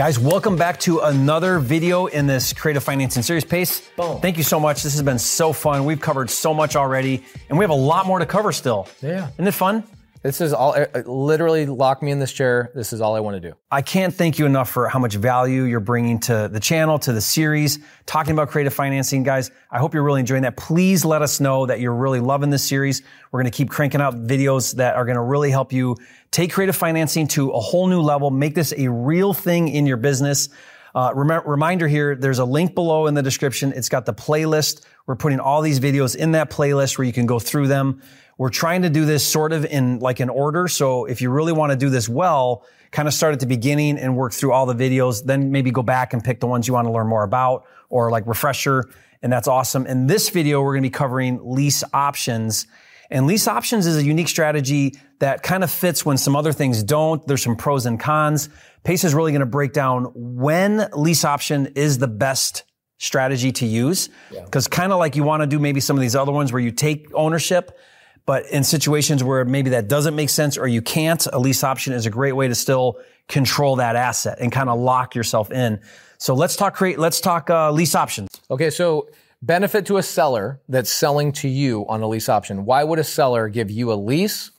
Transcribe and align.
Guys, 0.00 0.18
welcome 0.18 0.56
back 0.56 0.80
to 0.80 1.00
another 1.00 1.58
video 1.58 2.06
in 2.06 2.26
this 2.26 2.54
creative 2.54 2.82
financing 2.82 3.22
series. 3.22 3.44
Pace, 3.44 3.86
Boom. 3.98 4.18
thank 4.22 4.38
you 4.38 4.42
so 4.42 4.58
much. 4.58 4.82
This 4.82 4.94
has 4.94 5.02
been 5.02 5.18
so 5.18 5.52
fun. 5.52 5.84
We've 5.84 6.00
covered 6.00 6.30
so 6.30 6.54
much 6.54 6.74
already, 6.74 7.22
and 7.50 7.58
we 7.58 7.64
have 7.64 7.70
a 7.70 7.74
lot 7.74 8.06
more 8.06 8.18
to 8.18 8.24
cover 8.24 8.50
still. 8.50 8.88
Yeah. 9.02 9.28
Isn't 9.34 9.46
it 9.46 9.52
fun? 9.52 9.84
This 10.22 10.42
is 10.42 10.52
all, 10.52 10.74
uh, 10.74 10.86
literally 11.06 11.64
lock 11.64 12.02
me 12.02 12.10
in 12.10 12.18
this 12.18 12.30
chair. 12.30 12.70
This 12.74 12.92
is 12.92 13.00
all 13.00 13.16
I 13.16 13.20
want 13.20 13.36
to 13.36 13.40
do. 13.40 13.56
I 13.70 13.80
can't 13.80 14.12
thank 14.12 14.38
you 14.38 14.44
enough 14.44 14.68
for 14.68 14.86
how 14.86 14.98
much 14.98 15.14
value 15.14 15.62
you're 15.62 15.80
bringing 15.80 16.20
to 16.20 16.48
the 16.52 16.60
channel, 16.60 16.98
to 16.98 17.14
the 17.14 17.22
series, 17.22 17.78
talking 18.04 18.34
about 18.34 18.50
creative 18.50 18.74
financing. 18.74 19.22
Guys, 19.22 19.50
I 19.70 19.78
hope 19.78 19.94
you're 19.94 20.02
really 20.02 20.20
enjoying 20.20 20.42
that. 20.42 20.58
Please 20.58 21.06
let 21.06 21.22
us 21.22 21.40
know 21.40 21.64
that 21.64 21.80
you're 21.80 21.94
really 21.94 22.20
loving 22.20 22.50
this 22.50 22.62
series. 22.62 23.00
We're 23.32 23.40
going 23.40 23.50
to 23.50 23.56
keep 23.56 23.70
cranking 23.70 24.02
out 24.02 24.14
videos 24.14 24.74
that 24.74 24.94
are 24.94 25.06
going 25.06 25.16
to 25.16 25.22
really 25.22 25.50
help 25.50 25.72
you 25.72 25.96
take 26.30 26.52
creative 26.52 26.76
financing 26.76 27.26
to 27.28 27.50
a 27.52 27.60
whole 27.60 27.86
new 27.86 28.02
level, 28.02 28.30
make 28.30 28.54
this 28.54 28.74
a 28.76 28.88
real 28.88 29.32
thing 29.32 29.68
in 29.68 29.86
your 29.86 29.96
business. 29.96 30.50
Uh, 30.94 31.12
rem- 31.14 31.46
reminder 31.46 31.86
here, 31.88 32.16
there's 32.16 32.38
a 32.38 32.44
link 32.44 32.74
below 32.74 33.06
in 33.06 33.14
the 33.14 33.22
description. 33.22 33.72
It's 33.74 33.88
got 33.88 34.06
the 34.06 34.14
playlist. 34.14 34.82
We're 35.06 35.16
putting 35.16 35.40
all 35.40 35.62
these 35.62 35.80
videos 35.80 36.16
in 36.16 36.32
that 36.32 36.50
playlist 36.50 36.98
where 36.98 37.06
you 37.06 37.12
can 37.12 37.26
go 37.26 37.38
through 37.38 37.68
them. 37.68 38.02
We're 38.38 38.50
trying 38.50 38.82
to 38.82 38.90
do 38.90 39.04
this 39.04 39.26
sort 39.26 39.52
of 39.52 39.64
in 39.64 39.98
like 39.98 40.20
an 40.20 40.30
order. 40.30 40.66
So 40.66 41.04
if 41.04 41.20
you 41.20 41.30
really 41.30 41.52
want 41.52 41.72
to 41.72 41.76
do 41.76 41.90
this 41.90 42.08
well, 42.08 42.64
kind 42.90 43.06
of 43.06 43.14
start 43.14 43.34
at 43.34 43.40
the 43.40 43.46
beginning 43.46 43.98
and 43.98 44.16
work 44.16 44.32
through 44.32 44.52
all 44.52 44.66
the 44.66 44.74
videos, 44.74 45.24
then 45.24 45.52
maybe 45.52 45.70
go 45.70 45.82
back 45.82 46.12
and 46.12 46.24
pick 46.24 46.40
the 46.40 46.46
ones 46.46 46.66
you 46.66 46.74
want 46.74 46.86
to 46.86 46.92
learn 46.92 47.06
more 47.06 47.22
about 47.22 47.66
or 47.88 48.10
like 48.10 48.26
refresher. 48.26 48.88
And 49.22 49.32
that's 49.32 49.46
awesome. 49.46 49.86
In 49.86 50.06
this 50.06 50.30
video, 50.30 50.62
we're 50.62 50.72
going 50.72 50.82
to 50.82 50.88
be 50.88 50.90
covering 50.90 51.38
lease 51.42 51.84
options. 51.92 52.66
And 53.10 53.26
lease 53.26 53.46
options 53.46 53.86
is 53.86 53.96
a 53.96 54.02
unique 54.02 54.28
strategy 54.28 54.94
that 55.20 55.42
kind 55.42 55.62
of 55.62 55.70
fits 55.70 56.04
when 56.04 56.16
some 56.16 56.34
other 56.34 56.52
things 56.52 56.82
don't. 56.82 57.24
There's 57.26 57.42
some 57.42 57.56
pros 57.56 57.86
and 57.86 58.00
cons. 58.00 58.48
Pace 58.84 59.04
is 59.04 59.14
really 59.14 59.32
going 59.32 59.40
to 59.40 59.46
break 59.46 59.72
down 59.72 60.10
when 60.14 60.88
lease 60.94 61.24
option 61.24 61.66
is 61.76 61.98
the 61.98 62.08
best 62.08 62.64
strategy 62.98 63.52
to 63.52 63.66
use. 63.66 64.08
Because 64.44 64.66
kind 64.66 64.92
of 64.92 64.98
like 64.98 65.16
you 65.16 65.22
want 65.22 65.42
to 65.42 65.46
do 65.46 65.58
maybe 65.58 65.80
some 65.80 65.96
of 65.96 66.00
these 66.00 66.16
other 66.16 66.32
ones 66.32 66.52
where 66.52 66.60
you 66.60 66.70
take 66.70 67.08
ownership, 67.14 67.78
but 68.24 68.46
in 68.46 68.64
situations 68.64 69.22
where 69.22 69.44
maybe 69.44 69.70
that 69.70 69.88
doesn't 69.88 70.16
make 70.16 70.30
sense 70.30 70.56
or 70.56 70.66
you 70.66 70.82
can't, 70.82 71.26
a 71.32 71.38
lease 71.38 71.64
option 71.64 71.92
is 71.92 72.06
a 72.06 72.10
great 72.10 72.32
way 72.32 72.48
to 72.48 72.54
still 72.54 72.98
control 73.28 73.76
that 73.76 73.96
asset 73.96 74.38
and 74.40 74.50
kind 74.50 74.68
of 74.70 74.78
lock 74.78 75.14
yourself 75.14 75.50
in. 75.50 75.80
So 76.18 76.34
let's 76.34 76.56
talk 76.56 76.74
create, 76.74 76.98
let's 76.98 77.20
talk 77.20 77.50
uh, 77.50 77.70
lease 77.70 77.94
options. 77.94 78.28
Okay, 78.50 78.70
so 78.70 79.08
benefit 79.42 79.86
to 79.86 79.98
a 79.98 80.02
seller 80.02 80.60
that's 80.68 80.90
selling 80.90 81.32
to 81.32 81.48
you 81.48 81.86
on 81.88 82.02
a 82.02 82.08
lease 82.08 82.28
option. 82.28 82.64
Why 82.64 82.84
would 82.84 82.98
a 82.98 83.04
seller 83.04 83.48
give 83.48 83.70
you 83.70 83.92
a 83.92 83.94
lease 83.94 84.50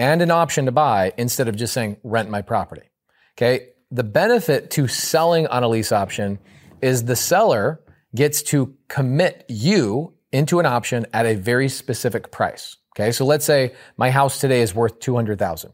and 0.00 0.22
an 0.22 0.30
option 0.30 0.64
to 0.64 0.72
buy 0.72 1.12
instead 1.18 1.46
of 1.46 1.56
just 1.56 1.72
saying 1.72 1.98
rent 2.02 2.30
my 2.30 2.42
property? 2.42 2.88
Okay, 3.36 3.68
the 3.90 4.04
benefit 4.04 4.70
to 4.72 4.88
selling 4.88 5.46
on 5.48 5.62
a 5.62 5.68
lease 5.68 5.92
option 5.92 6.38
is 6.80 7.04
the 7.04 7.16
seller 7.16 7.80
gets 8.14 8.42
to 8.42 8.74
commit 8.88 9.44
you 9.48 10.14
into 10.32 10.58
an 10.58 10.66
option 10.66 11.06
at 11.12 11.26
a 11.26 11.34
very 11.34 11.68
specific 11.68 12.30
price. 12.30 12.76
Okay, 12.96 13.12
so 13.12 13.24
let's 13.24 13.44
say 13.44 13.74
my 13.96 14.10
house 14.10 14.40
today 14.40 14.62
is 14.62 14.74
worth 14.74 14.98
200,000. 15.00 15.72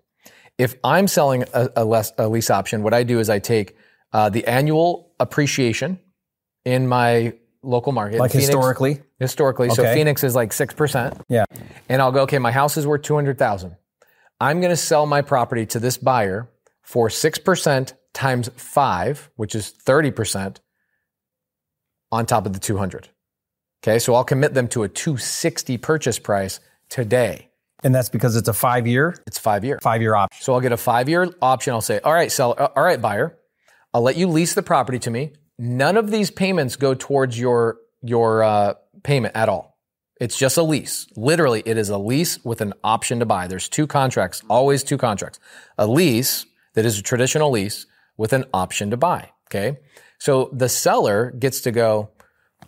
If 0.58 0.74
I'm 0.82 1.06
selling 1.06 1.44
a, 1.54 1.68
a, 1.76 1.84
less, 1.84 2.12
a 2.18 2.28
lease 2.28 2.50
option, 2.50 2.82
what 2.82 2.94
I 2.94 3.02
do 3.02 3.20
is 3.20 3.30
I 3.30 3.38
take 3.38 3.76
uh, 4.12 4.28
the 4.28 4.46
annual 4.46 5.12
appreciation 5.20 5.98
in 6.64 6.88
my 6.88 7.34
local 7.62 7.92
market. 7.92 8.18
Like 8.18 8.32
Phoenix- 8.32 8.48
historically. 8.48 9.02
Historically. 9.18 9.70
So 9.70 9.84
Phoenix 9.94 10.24
is 10.24 10.34
like 10.34 10.50
6%. 10.50 11.20
Yeah. 11.28 11.44
And 11.88 12.02
I'll 12.02 12.12
go, 12.12 12.22
okay, 12.22 12.38
my 12.38 12.52
house 12.52 12.76
is 12.76 12.86
worth 12.86 13.02
200,000. 13.02 13.76
I'm 14.40 14.60
going 14.60 14.70
to 14.70 14.76
sell 14.76 15.06
my 15.06 15.22
property 15.22 15.66
to 15.66 15.80
this 15.80 15.96
buyer 15.96 16.48
for 16.82 17.08
6% 17.08 17.92
times 18.12 18.50
5, 18.56 19.30
which 19.36 19.54
is 19.54 19.72
30% 19.84 20.58
on 22.12 22.26
top 22.26 22.46
of 22.46 22.52
the 22.52 22.58
200. 22.58 23.08
Okay? 23.82 23.98
So 23.98 24.14
I'll 24.14 24.24
commit 24.24 24.54
them 24.54 24.68
to 24.68 24.82
a 24.82 24.88
260 24.88 25.78
purchase 25.78 26.18
price 26.18 26.60
today. 26.88 27.48
And 27.82 27.94
that's 27.94 28.08
because 28.08 28.36
it's 28.36 28.48
a 28.48 28.52
five 28.54 28.86
year, 28.86 29.16
It's 29.26 29.38
5 29.38 29.64
year. 29.64 29.78
five 29.82 30.00
year 30.00 30.14
option. 30.14 30.42
So 30.42 30.54
I'll 30.54 30.60
get 30.60 30.72
a 30.72 30.76
5-year 30.76 31.30
option. 31.42 31.74
I'll 31.74 31.80
say, 31.82 32.00
"All 32.00 32.12
right, 32.12 32.32
sell 32.32 32.54
uh, 32.56 32.68
all 32.74 32.82
right, 32.82 33.00
buyer. 33.00 33.36
I'll 33.92 34.00
let 34.02 34.16
you 34.16 34.28
lease 34.28 34.54
the 34.54 34.62
property 34.62 34.98
to 35.00 35.10
me. 35.10 35.32
None 35.58 35.96
of 35.96 36.10
these 36.10 36.30
payments 36.30 36.76
go 36.76 36.94
towards 36.94 37.38
your 37.38 37.76
your 38.02 38.42
uh, 38.42 38.74
payment 39.02 39.36
at 39.36 39.48
all. 39.50 39.75
It's 40.18 40.38
just 40.38 40.56
a 40.56 40.62
lease. 40.62 41.06
Literally, 41.16 41.62
it 41.66 41.76
is 41.76 41.90
a 41.90 41.98
lease 41.98 42.42
with 42.44 42.60
an 42.60 42.72
option 42.82 43.18
to 43.20 43.26
buy. 43.26 43.46
There's 43.46 43.68
two 43.68 43.86
contracts, 43.86 44.42
always 44.48 44.82
two 44.82 44.96
contracts. 44.96 45.38
A 45.76 45.86
lease 45.86 46.46
that 46.74 46.86
is 46.86 46.98
a 46.98 47.02
traditional 47.02 47.50
lease 47.50 47.86
with 48.16 48.32
an 48.32 48.44
option 48.54 48.90
to 48.90 48.96
buy. 48.96 49.30
Okay. 49.48 49.78
So 50.18 50.50
the 50.52 50.68
seller 50.68 51.30
gets 51.30 51.60
to 51.62 51.70
go, 51.70 52.10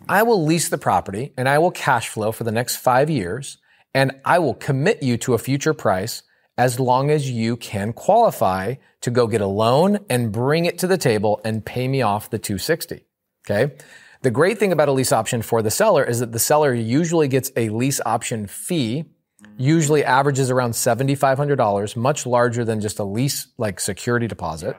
I 0.07 0.23
will 0.23 0.43
lease 0.43 0.69
the 0.69 0.77
property 0.77 1.33
and 1.37 1.49
I 1.49 1.57
will 1.57 1.71
cash 1.71 2.09
flow 2.09 2.31
for 2.31 2.43
the 2.43 2.51
next 2.51 2.77
five 2.77 3.09
years 3.09 3.57
and 3.93 4.19
I 4.23 4.39
will 4.39 4.53
commit 4.53 5.01
you 5.01 5.17
to 5.17 5.33
a 5.33 5.39
future 5.39 5.73
price 5.73 6.23
as 6.57 6.79
long 6.79 7.09
as 7.09 7.31
you 7.31 7.55
can 7.55 7.93
qualify 7.93 8.75
to 9.01 9.09
go 9.09 9.27
get 9.27 9.41
a 9.41 9.47
loan 9.47 9.99
and 10.09 10.31
bring 10.31 10.65
it 10.65 10.77
to 10.79 10.87
the 10.87 10.97
table 10.97 11.41
and 11.43 11.65
pay 11.65 11.87
me 11.87 12.01
off 12.01 12.29
the 12.29 12.37
260. 12.37 13.05
Okay. 13.49 13.73
The 14.21 14.31
great 14.31 14.57
thing 14.57 14.73
about 14.73 14.89
a 14.89 14.91
lease 14.91 15.13
option 15.13 15.41
for 15.41 15.61
the 15.61 15.71
seller 15.71 16.03
is 16.03 16.19
that 16.19 16.33
the 16.33 16.39
seller 16.39 16.73
usually 16.73 17.29
gets 17.29 17.53
a 17.55 17.69
lease 17.69 18.01
option 18.05 18.47
fee, 18.47 19.05
usually 19.57 20.03
averages 20.03 20.51
around 20.51 20.71
$7,500, 20.71 21.95
much 21.95 22.25
larger 22.25 22.65
than 22.65 22.81
just 22.81 22.99
a 22.99 23.05
lease 23.05 23.47
like 23.57 23.79
security 23.79 24.27
deposit. 24.27 24.75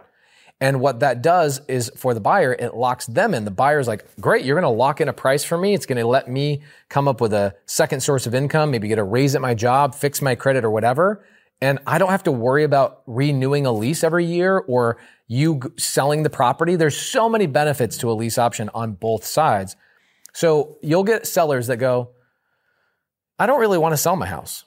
And 0.61 0.79
what 0.79 1.01
that 1.01 1.23
does 1.23 1.63
is 1.69 1.91
for 1.97 2.13
the 2.13 2.21
buyer, 2.21 2.53
it 2.53 2.75
locks 2.75 3.07
them 3.07 3.33
in. 3.33 3.47
The 3.47 3.51
buyer's 3.51 3.89
like, 3.89 4.05
great, 4.21 4.45
you're 4.45 4.61
going 4.61 4.71
to 4.71 4.79
lock 4.79 5.01
in 5.01 5.09
a 5.09 5.13
price 5.15 5.43
for 5.43 5.57
me. 5.57 5.73
It's 5.73 5.87
going 5.87 5.97
to 5.97 6.07
let 6.07 6.29
me 6.29 6.61
come 6.91 7.09
up 7.09 7.23
with 7.23 7.33
a 7.33 7.55
second 7.65 8.01
source 8.01 8.27
of 8.27 8.35
income, 8.35 8.71
maybe 8.71 8.89
get 8.89 8.99
a 8.99 9.03
raise 9.03 9.35
at 9.35 9.41
my 9.41 9.55
job, 9.55 9.95
fix 9.95 10.21
my 10.21 10.35
credit 10.35 10.67
or 10.67 10.71
whatever. 10.71 11.25
And 11.63 11.79
I 11.87 11.97
don't 11.97 12.11
have 12.11 12.25
to 12.25 12.33
worry 12.33 12.65
about 12.65 13.03
renewing 13.07 13.65
a 13.65 13.73
lease 13.73 14.05
every 14.05 14.27
year 14.27 14.59
or 14.59 14.99
you 15.31 15.61
selling 15.79 16.25
the 16.25 16.29
property. 16.29 16.75
There's 16.75 16.99
so 16.99 17.29
many 17.29 17.47
benefits 17.47 17.97
to 17.99 18.11
a 18.11 18.15
lease 18.15 18.37
option 18.37 18.69
on 18.75 18.95
both 18.95 19.25
sides. 19.25 19.77
So 20.35 20.79
you'll 20.83 21.05
get 21.05 21.25
sellers 21.25 21.69
that 21.69 21.77
go, 21.77 22.11
I 23.39 23.47
don't 23.47 23.61
really 23.61 23.79
want 23.79 23.93
to 23.93 23.97
sell 23.97 24.17
my 24.17 24.27
house. 24.27 24.65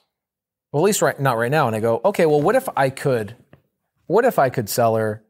Well, 0.72 0.82
at 0.82 0.86
least 0.86 1.02
right, 1.02 1.20
not 1.20 1.36
right 1.36 1.50
now. 1.50 1.66
And 1.66 1.76
I 1.76 1.80
go, 1.80 2.00
okay, 2.06 2.24
well, 2.24 2.40
what 2.40 2.56
if 2.56 2.66
I 2.78 2.88
could, 2.88 3.36
what 4.06 4.24
if 4.24 4.38
I 4.38 4.48
could 4.48 4.70
sell 4.70 4.96
her, 4.96 5.22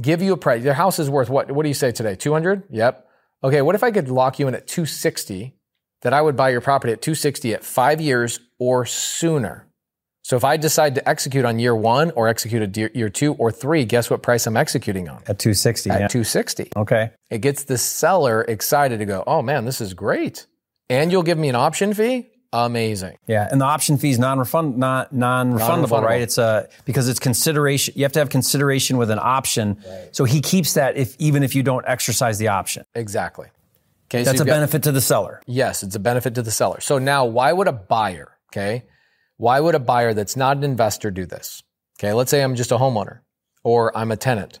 give 0.00 0.22
you 0.22 0.32
a 0.32 0.36
price? 0.36 0.64
Your 0.64 0.74
house 0.74 0.98
is 0.98 1.08
worth 1.08 1.30
what? 1.30 1.52
What 1.52 1.62
do 1.62 1.68
you 1.68 1.74
say 1.74 1.92
today? 1.92 2.16
200? 2.16 2.64
Yep. 2.70 3.08
Okay. 3.44 3.62
What 3.62 3.76
if 3.76 3.84
I 3.84 3.92
could 3.92 4.08
lock 4.08 4.40
you 4.40 4.48
in 4.48 4.56
at 4.56 4.66
260 4.66 5.54
that 6.02 6.12
I 6.12 6.20
would 6.20 6.34
buy 6.34 6.48
your 6.48 6.60
property 6.60 6.92
at 6.92 7.00
260 7.00 7.54
at 7.54 7.62
five 7.62 8.00
years 8.00 8.40
or 8.58 8.84
sooner? 8.86 9.69
So 10.30 10.36
if 10.36 10.44
I 10.44 10.56
decide 10.58 10.94
to 10.94 11.08
execute 11.08 11.44
on 11.44 11.58
year 11.58 11.74
one 11.74 12.12
or 12.12 12.28
execute 12.28 12.62
at 12.62 12.76
year- 12.94 13.08
two 13.10 13.32
or 13.34 13.50
three, 13.50 13.84
guess 13.84 14.10
what 14.10 14.22
price 14.22 14.46
I'm 14.46 14.56
executing 14.56 15.08
on? 15.08 15.16
At 15.26 15.40
260. 15.40 15.90
At 15.90 16.00
yeah. 16.02 16.06
260. 16.06 16.70
Okay. 16.76 17.10
It 17.30 17.38
gets 17.40 17.64
the 17.64 17.76
seller 17.76 18.42
excited 18.42 19.00
to 19.00 19.06
go, 19.06 19.24
oh 19.26 19.42
man, 19.42 19.64
this 19.64 19.80
is 19.80 19.92
great. 19.92 20.46
And 20.88 21.10
you'll 21.10 21.24
give 21.24 21.36
me 21.36 21.48
an 21.48 21.56
option 21.56 21.92
fee? 21.94 22.28
Amazing. 22.52 23.16
Yeah, 23.26 23.48
and 23.50 23.60
the 23.60 23.64
option 23.64 23.98
fee 23.98 24.10
is 24.10 24.20
non-refund, 24.20 24.78
not 24.78 25.12
non-refundable, 25.12 25.58
Non-refundable. 25.58 26.02
right? 26.04 26.20
It's 26.22 26.38
a 26.38 26.68
because 26.84 27.08
it's 27.08 27.18
consideration. 27.18 27.94
You 27.96 28.04
have 28.04 28.12
to 28.12 28.20
have 28.20 28.28
consideration 28.28 28.98
with 28.98 29.10
an 29.10 29.18
option. 29.20 29.78
Right. 29.84 30.14
So 30.14 30.22
he 30.22 30.40
keeps 30.40 30.74
that 30.74 30.96
if 30.96 31.16
even 31.18 31.42
if 31.42 31.56
you 31.56 31.64
don't 31.64 31.84
exercise 31.88 32.38
the 32.38 32.48
option. 32.48 32.84
Exactly. 32.94 33.48
Okay, 34.06 34.22
so 34.22 34.30
That's 34.30 34.42
a 34.42 34.44
got- 34.44 34.52
benefit 34.52 34.84
to 34.84 34.92
the 34.92 35.00
seller. 35.00 35.42
Yes, 35.48 35.82
it's 35.82 35.96
a 35.96 36.00
benefit 36.00 36.36
to 36.36 36.42
the 36.42 36.52
seller. 36.52 36.80
So 36.80 36.98
now, 37.00 37.24
why 37.24 37.52
would 37.52 37.66
a 37.66 37.72
buyer, 37.72 38.36
okay, 38.52 38.84
why 39.40 39.58
would 39.58 39.74
a 39.74 39.78
buyer 39.78 40.12
that's 40.12 40.36
not 40.36 40.58
an 40.58 40.64
investor 40.64 41.10
do 41.10 41.24
this? 41.24 41.62
Okay, 41.98 42.12
let's 42.12 42.30
say 42.30 42.42
I'm 42.42 42.56
just 42.56 42.72
a 42.72 42.76
homeowner 42.76 43.20
or 43.64 43.96
I'm 43.96 44.12
a 44.12 44.16
tenant. 44.16 44.60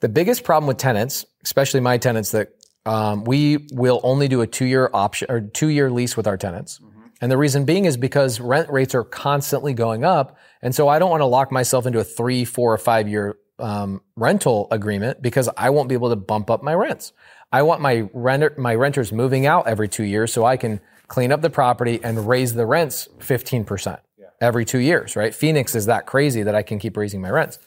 The 0.00 0.08
biggest 0.10 0.44
problem 0.44 0.66
with 0.66 0.76
tenants, 0.76 1.24
especially 1.44 1.80
my 1.80 1.96
tenants, 1.96 2.32
that 2.32 2.50
um, 2.84 3.24
we 3.24 3.68
will 3.72 4.00
only 4.02 4.28
do 4.28 4.42
a 4.42 4.46
two-year 4.46 4.90
option 4.92 5.30
or 5.30 5.40
two-year 5.40 5.90
lease 5.90 6.14
with 6.14 6.26
our 6.26 6.36
tenants. 6.36 6.78
And 7.22 7.32
the 7.32 7.38
reason 7.38 7.64
being 7.64 7.86
is 7.86 7.96
because 7.96 8.38
rent 8.38 8.68
rates 8.68 8.94
are 8.94 9.04
constantly 9.04 9.72
going 9.72 10.04
up. 10.04 10.36
And 10.60 10.74
so 10.74 10.88
I 10.88 10.98
don't 10.98 11.10
want 11.10 11.22
to 11.22 11.26
lock 11.26 11.50
myself 11.50 11.86
into 11.86 11.98
a 11.98 12.04
three, 12.04 12.44
four, 12.44 12.74
or 12.74 12.78
five 12.78 13.08
year 13.08 13.38
um, 13.58 14.02
rental 14.16 14.68
agreement 14.70 15.22
because 15.22 15.48
I 15.56 15.70
won't 15.70 15.88
be 15.88 15.94
able 15.94 16.10
to 16.10 16.16
bump 16.16 16.50
up 16.50 16.62
my 16.62 16.74
rents. 16.74 17.14
I 17.50 17.62
want 17.62 17.80
my 17.80 18.10
renter, 18.12 18.54
my 18.58 18.74
renters 18.74 19.10
moving 19.10 19.46
out 19.46 19.68
every 19.68 19.88
two 19.88 20.04
years 20.04 20.32
so 20.32 20.44
I 20.44 20.58
can 20.58 20.80
clean 21.12 21.30
up 21.30 21.42
the 21.42 21.50
property 21.50 22.00
and 22.02 22.26
raise 22.26 22.54
the 22.54 22.64
rents 22.64 23.06
15% 23.18 23.98
every 24.40 24.64
two 24.64 24.78
years, 24.78 25.14
right? 25.14 25.34
Phoenix 25.34 25.74
is 25.74 25.84
that 25.84 26.06
crazy 26.06 26.42
that 26.42 26.54
I 26.54 26.62
can 26.62 26.78
keep 26.78 26.96
raising 26.96 27.20
my 27.20 27.28
rents. 27.28 27.58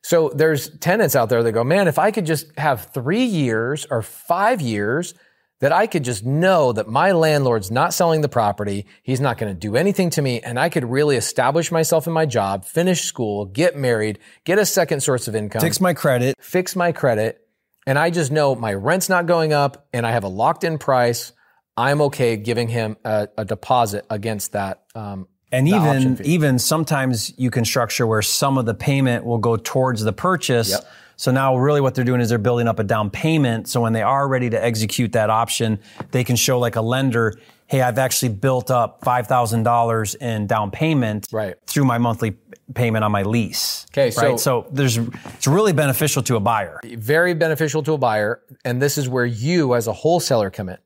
So 0.00 0.30
there's 0.32 0.70
tenants 0.78 1.16
out 1.16 1.28
there 1.28 1.42
that 1.42 1.50
go, 1.50 1.64
man, 1.64 1.88
if 1.88 1.98
I 1.98 2.12
could 2.12 2.24
just 2.24 2.56
have 2.56 2.84
three 2.94 3.24
years 3.24 3.84
or 3.90 4.00
five 4.00 4.60
years, 4.60 5.14
that 5.58 5.72
I 5.72 5.88
could 5.88 6.04
just 6.04 6.24
know 6.24 6.72
that 6.72 6.86
my 6.86 7.10
landlord's 7.10 7.72
not 7.72 7.94
selling 7.94 8.20
the 8.20 8.28
property. 8.28 8.86
He's 9.02 9.20
not 9.20 9.38
going 9.38 9.52
to 9.52 9.58
do 9.58 9.74
anything 9.74 10.10
to 10.10 10.22
me. 10.22 10.40
And 10.40 10.56
I 10.56 10.68
could 10.68 10.88
really 10.88 11.16
establish 11.16 11.72
myself 11.72 12.06
in 12.06 12.12
my 12.12 12.26
job, 12.26 12.64
finish 12.64 13.02
school, 13.02 13.44
get 13.46 13.76
married, 13.76 14.20
get 14.44 14.60
a 14.60 14.66
second 14.66 15.02
source 15.02 15.26
of 15.26 15.34
income, 15.34 15.62
Fix 15.62 15.80
my 15.80 15.94
credit. 15.94 16.36
fix 16.40 16.76
my 16.76 16.92
credit. 16.92 17.44
And 17.88 17.98
I 17.98 18.10
just 18.10 18.30
know 18.30 18.54
my 18.54 18.72
rent's 18.72 19.08
not 19.08 19.26
going 19.26 19.52
up 19.52 19.88
and 19.92 20.06
I 20.06 20.12
have 20.12 20.22
a 20.22 20.28
locked 20.28 20.62
in 20.62 20.78
price. 20.78 21.32
I'm 21.76 22.00
okay 22.02 22.36
giving 22.36 22.68
him 22.68 22.96
a, 23.04 23.28
a 23.38 23.44
deposit 23.44 24.04
against 24.10 24.52
that. 24.52 24.82
Um, 24.94 25.26
And 25.50 25.68
even 25.68 26.20
even 26.24 26.58
sometimes 26.58 27.32
you 27.38 27.50
can 27.50 27.64
structure 27.64 28.06
where 28.06 28.22
some 28.22 28.58
of 28.58 28.66
the 28.66 28.74
payment 28.74 29.24
will 29.24 29.38
go 29.38 29.56
towards 29.56 30.02
the 30.02 30.12
purchase. 30.12 30.70
Yep. 30.70 30.84
So 31.16 31.30
now 31.30 31.56
really 31.56 31.80
what 31.80 31.94
they're 31.94 32.04
doing 32.04 32.20
is 32.20 32.28
they're 32.30 32.38
building 32.38 32.66
up 32.68 32.78
a 32.78 32.84
down 32.84 33.10
payment. 33.10 33.68
So 33.68 33.80
when 33.80 33.92
they 33.92 34.02
are 34.02 34.26
ready 34.28 34.50
to 34.50 34.62
execute 34.64 35.12
that 35.12 35.30
option, 35.30 35.78
they 36.10 36.24
can 36.24 36.36
show 36.36 36.58
like 36.58 36.76
a 36.76 36.80
lender, 36.80 37.34
hey, 37.66 37.80
I've 37.82 37.98
actually 37.98 38.30
built 38.30 38.70
up 38.70 39.04
five 39.04 39.26
thousand 39.26 39.62
dollars 39.64 40.14
in 40.14 40.46
down 40.46 40.70
payment 40.70 41.28
Right. 41.32 41.54
through 41.66 41.84
my 41.84 41.98
monthly 41.98 42.36
payment 42.74 43.04
on 43.04 43.12
my 43.12 43.22
lease. 43.22 43.86
Okay, 43.92 44.10
so- 44.10 44.22
right? 44.22 44.40
so 44.40 44.66
there's 44.72 44.96
it's 44.98 45.46
really 45.46 45.72
beneficial 45.74 46.22
to 46.24 46.36
a 46.36 46.40
buyer. 46.40 46.80
very 46.98 47.34
beneficial 47.34 47.82
to 47.84 47.92
a 47.92 47.98
buyer. 47.98 48.40
And 48.64 48.80
this 48.80 48.96
is 48.98 49.08
where 49.08 49.26
you 49.26 49.74
as 49.74 49.86
a 49.86 49.92
wholesaler 49.92 50.50
come 50.50 50.68
in 50.70 50.78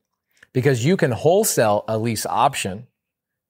because 0.53 0.83
you 0.85 0.97
can 0.97 1.11
wholesale 1.11 1.83
a 1.87 1.97
lease 1.97 2.25
option, 2.25 2.87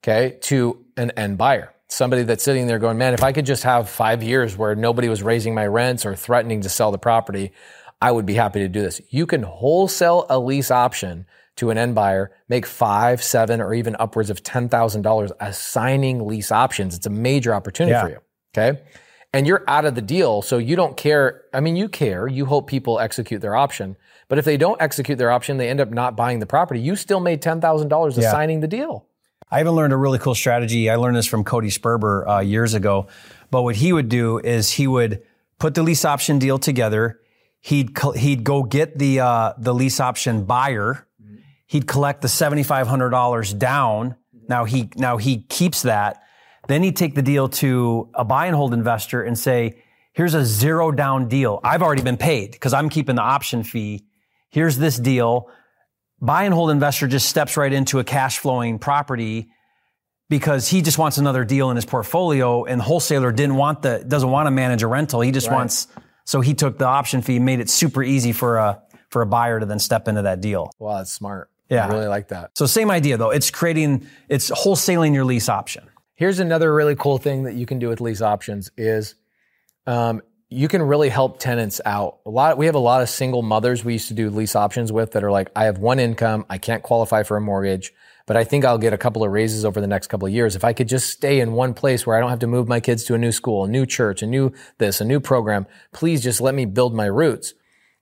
okay, 0.03 0.37
to 0.41 0.85
an 0.97 1.11
end 1.11 1.37
buyer. 1.37 1.73
Somebody 1.89 2.23
that's 2.23 2.43
sitting 2.43 2.67
there 2.67 2.79
going, 2.79 2.97
man, 2.97 3.13
if 3.13 3.23
I 3.23 3.31
could 3.31 3.45
just 3.45 3.63
have 3.63 3.89
five 3.89 4.21
years 4.21 4.57
where 4.57 4.75
nobody 4.75 5.07
was 5.07 5.23
raising 5.23 5.55
my 5.55 5.65
rents 5.65 6.05
or 6.05 6.15
threatening 6.15 6.61
to 6.61 6.69
sell 6.69 6.91
the 6.91 6.97
property, 6.97 7.51
I 8.01 8.11
would 8.11 8.25
be 8.25 8.33
happy 8.33 8.59
to 8.59 8.67
do 8.67 8.81
this. 8.81 8.99
You 9.09 9.25
can 9.25 9.43
wholesale 9.43 10.25
a 10.29 10.37
lease 10.37 10.69
option 10.69 11.25
to 11.55 11.69
an 11.71 11.77
end 11.77 11.95
buyer, 11.95 12.31
make 12.49 12.65
five, 12.65 13.23
seven, 13.23 13.61
or 13.61 13.73
even 13.73 13.95
upwards 13.99 14.29
of 14.29 14.43
$10,000 14.43 15.31
assigning 15.39 16.27
lease 16.27 16.51
options. 16.51 16.95
It's 16.95 17.07
a 17.07 17.09
major 17.09 17.53
opportunity 17.53 17.93
Yeah. 17.93 18.01
for 18.03 18.09
you. 18.09 18.17
Okay. 18.55 18.81
And 19.33 19.47
you're 19.47 19.63
out 19.67 19.85
of 19.85 19.95
the 19.95 20.01
deal. 20.01 20.41
So 20.41 20.57
you 20.57 20.75
don't 20.75 20.95
care. 20.95 21.43
I 21.53 21.59
mean, 21.59 21.75
you 21.75 21.89
care. 21.89 22.27
You 22.27 22.45
hope 22.45 22.67
people 22.67 22.99
execute 22.99 23.41
their 23.41 23.55
option. 23.55 23.97
But 24.29 24.37
if 24.39 24.45
they 24.45 24.57
don't 24.57 24.81
execute 24.81 25.17
their 25.17 25.31
option, 25.31 25.57
they 25.57 25.69
end 25.69 25.79
up 25.79 25.89
not 25.89 26.15
buying 26.17 26.39
the 26.39 26.45
property. 26.45 26.81
You 26.81 26.95
still 26.95 27.19
made 27.19 27.41
$10,000 27.41 28.17
Yeah. 28.17 28.27
assigning 28.27 28.59
the 28.59 28.67
deal. 28.67 29.05
I 29.49 29.61
even 29.61 29.73
learned 29.73 29.93
a 29.93 29.97
really 29.97 30.19
cool 30.19 30.35
strategy. 30.35 30.89
I 30.89 30.95
learned 30.95 31.15
this 31.15 31.25
from 31.25 31.45
Cody 31.45 31.69
Sperber 31.69 32.27
uh, 32.27 32.39
years 32.39 32.73
ago. 32.73 33.07
But 33.49 33.61
what 33.63 33.77
he 33.77 33.93
would 33.93 34.09
do 34.09 34.39
is 34.39 34.71
he 34.71 34.87
would 34.87 35.21
put 35.57 35.73
the 35.73 35.83
lease 35.83 36.03
option 36.03 36.37
deal 36.39 36.59
together. 36.59 37.21
He'd 37.61 37.97
he'd 38.17 38.43
go 38.43 38.63
get 38.63 38.97
the 38.99 39.21
uh, 39.21 39.53
the 39.57 39.73
lease 39.73 39.99
option 40.01 40.43
buyer. 40.43 41.07
He'd 41.65 41.87
collect 41.87 42.21
the 42.21 42.27
seventy 42.27 42.63
five 42.63 42.87
hundred 42.87 43.09
dollars 43.11 43.53
down. 43.53 44.15
Now 44.49 44.65
he 44.65 44.89
now 44.97 45.15
he 45.17 45.43
keeps 45.43 45.83
that. 45.83 46.21
Then 46.67 46.83
he'd 46.83 46.97
take 46.97 47.15
the 47.15 47.21
deal 47.21 47.47
to 47.49 48.09
a 48.13 48.25
buy 48.25 48.47
and 48.47 48.55
hold 48.55 48.73
investor 48.73 49.23
and 49.23 49.39
say, 49.39 49.81
"Here's 50.11 50.33
a 50.33 50.43
zero 50.45 50.91
down 50.91 51.29
deal. 51.29 51.61
I've 51.63 51.81
already 51.81 52.03
been 52.03 52.17
paid 52.17 52.51
because 52.51 52.73
I'm 52.73 52.89
keeping 52.89 53.15
the 53.15 53.21
option 53.21 53.63
fee. 53.63 54.03
Here's 54.49 54.77
this 54.77 54.97
deal." 54.97 55.49
buy 56.19 56.43
and 56.43 56.53
hold 56.53 56.71
investor 56.71 57.07
just 57.07 57.29
steps 57.29 57.57
right 57.57 57.71
into 57.71 57.99
a 57.99 58.03
cash 58.03 58.39
flowing 58.39 58.79
property 58.79 59.49
because 60.29 60.67
he 60.67 60.81
just 60.81 60.97
wants 60.97 61.17
another 61.17 61.45
deal 61.45 61.69
in 61.69 61.75
his 61.75 61.85
portfolio 61.85 62.65
and 62.65 62.79
the 62.79 62.83
wholesaler 62.83 63.31
didn't 63.31 63.55
want 63.55 63.81
the 63.81 64.03
doesn't 64.07 64.29
want 64.31 64.47
to 64.47 64.51
manage 64.51 64.83
a 64.83 64.87
rental 64.87 65.21
he 65.21 65.31
just 65.31 65.51
wants 65.51 65.87
so 66.25 66.41
he 66.41 66.53
took 66.53 66.77
the 66.77 66.85
option 66.87 67.21
fee 67.21 67.39
made 67.39 67.59
it 67.59 67.69
super 67.69 68.03
easy 68.03 68.31
for 68.31 68.57
a 68.57 68.81
for 69.09 69.21
a 69.21 69.25
buyer 69.25 69.59
to 69.59 69.65
then 69.65 69.79
step 69.79 70.07
into 70.07 70.23
that 70.23 70.41
deal 70.41 70.71
Wow, 70.79 70.97
that's 70.97 71.13
smart. 71.13 71.49
Yeah. 71.69 71.85
I 71.85 71.93
really 71.93 72.07
like 72.07 72.29
that. 72.29 72.57
so 72.57 72.65
same 72.65 72.89
idea 72.89 73.17
though 73.17 73.29
it's 73.29 73.51
creating 73.51 74.07
it's 74.27 74.49
wholesaling 74.49 75.13
your 75.13 75.25
lease 75.25 75.49
option 75.49 75.87
Here's 76.15 76.39
another 76.39 76.73
really 76.73 76.95
cool 76.95 77.19
thing 77.19 77.43
that 77.43 77.53
you 77.53 77.67
can 77.67 77.77
do 77.77 77.89
with 77.89 78.01
lease 78.01 78.21
options 78.23 78.71
is 78.75 79.13
um, 79.85 80.23
you 80.49 80.67
can 80.69 80.81
really 80.81 81.09
help 81.09 81.39
tenants 81.39 81.81
out. 81.85 82.19
A 82.25 82.29
lot. 82.29 82.57
We 82.57 82.67
have 82.67 82.75
a 82.75 82.79
lot 82.79 83.01
of 83.01 83.09
single 83.09 83.41
mothers 83.41 83.83
we 83.83 83.93
used 83.93 84.07
to 84.07 84.13
do 84.13 84.29
lease 84.29 84.55
options 84.55 84.91
with 84.91 85.11
that 85.11 85.23
are 85.23 85.31
like, 85.31 85.51
I 85.55 85.65
have 85.65 85.77
one 85.77 85.99
income, 85.99 86.45
I 86.49 86.57
can't 86.57 86.83
qualify 86.83 87.23
for 87.23 87.35
a 87.35 87.41
mortgage, 87.41 87.93
but 88.25 88.37
I 88.37 88.45
think 88.45 88.63
I'll 88.63 88.77
get 88.77 88.93
a 88.93 88.97
couple 88.97 89.23
of 89.23 89.31
raises 89.31 89.65
over 89.65 89.81
the 89.81 89.87
next 89.87 90.07
couple 90.07 90.25
of 90.25 90.33
years 90.33 90.55
if 90.55 90.63
I 90.63 90.71
could 90.71 90.87
just 90.87 91.09
stay 91.09 91.41
in 91.41 91.51
one 91.51 91.73
place 91.73 92.05
where 92.05 92.15
I 92.15 92.21
don't 92.21 92.29
have 92.29 92.39
to 92.39 92.47
move 92.47 92.67
my 92.67 92.79
kids 92.79 93.03
to 93.05 93.13
a 93.13 93.17
new 93.17 93.33
school, 93.33 93.65
a 93.65 93.67
new 93.67 93.85
church, 93.85 94.21
a 94.21 94.27
new 94.27 94.53
this, 94.77 95.01
a 95.01 95.05
new 95.05 95.19
program. 95.19 95.67
Please 95.91 96.23
just 96.23 96.39
let 96.39 96.55
me 96.55 96.65
build 96.65 96.95
my 96.95 97.05
roots. 97.05 97.53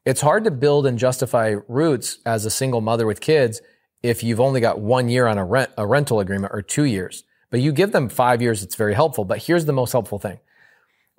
It's 0.06 0.22
hard 0.22 0.44
to 0.44 0.52
build 0.52 0.86
and 0.86 1.00
justify 1.00 1.56
roots 1.68 2.20
as 2.28 2.46
a 2.46 2.52
single 2.52 2.82
mother 2.82 3.08
with 3.08 3.22
kids 3.22 3.60
if 4.04 4.24
you've 4.24 4.40
only 4.40 4.62
got 4.62 4.80
one 4.80 5.10
year 5.10 5.26
on 5.26 5.40
a 5.40 5.46
rent, 5.46 5.72
a 5.80 5.88
rental 5.88 6.20
agreement 6.20 6.54
or 6.54 6.62
two 6.62 6.84
years. 6.84 7.24
But 7.50 7.62
you 7.62 7.72
give 7.72 7.92
them 7.92 8.08
five 8.08 8.40
years, 8.40 8.62
it's 8.62 8.76
very 8.76 8.94
helpful. 8.94 9.26
But 9.26 9.44
here's 9.44 9.66
the 9.66 9.74
most 9.74 9.94
helpful 9.94 10.20
thing. 10.20 10.40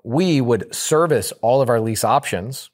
We 0.07 0.41
would 0.41 0.73
service 0.73 1.33
all 1.43 1.61
of 1.61 1.69
our 1.69 1.81
lease 1.81 2.05
options 2.05 2.71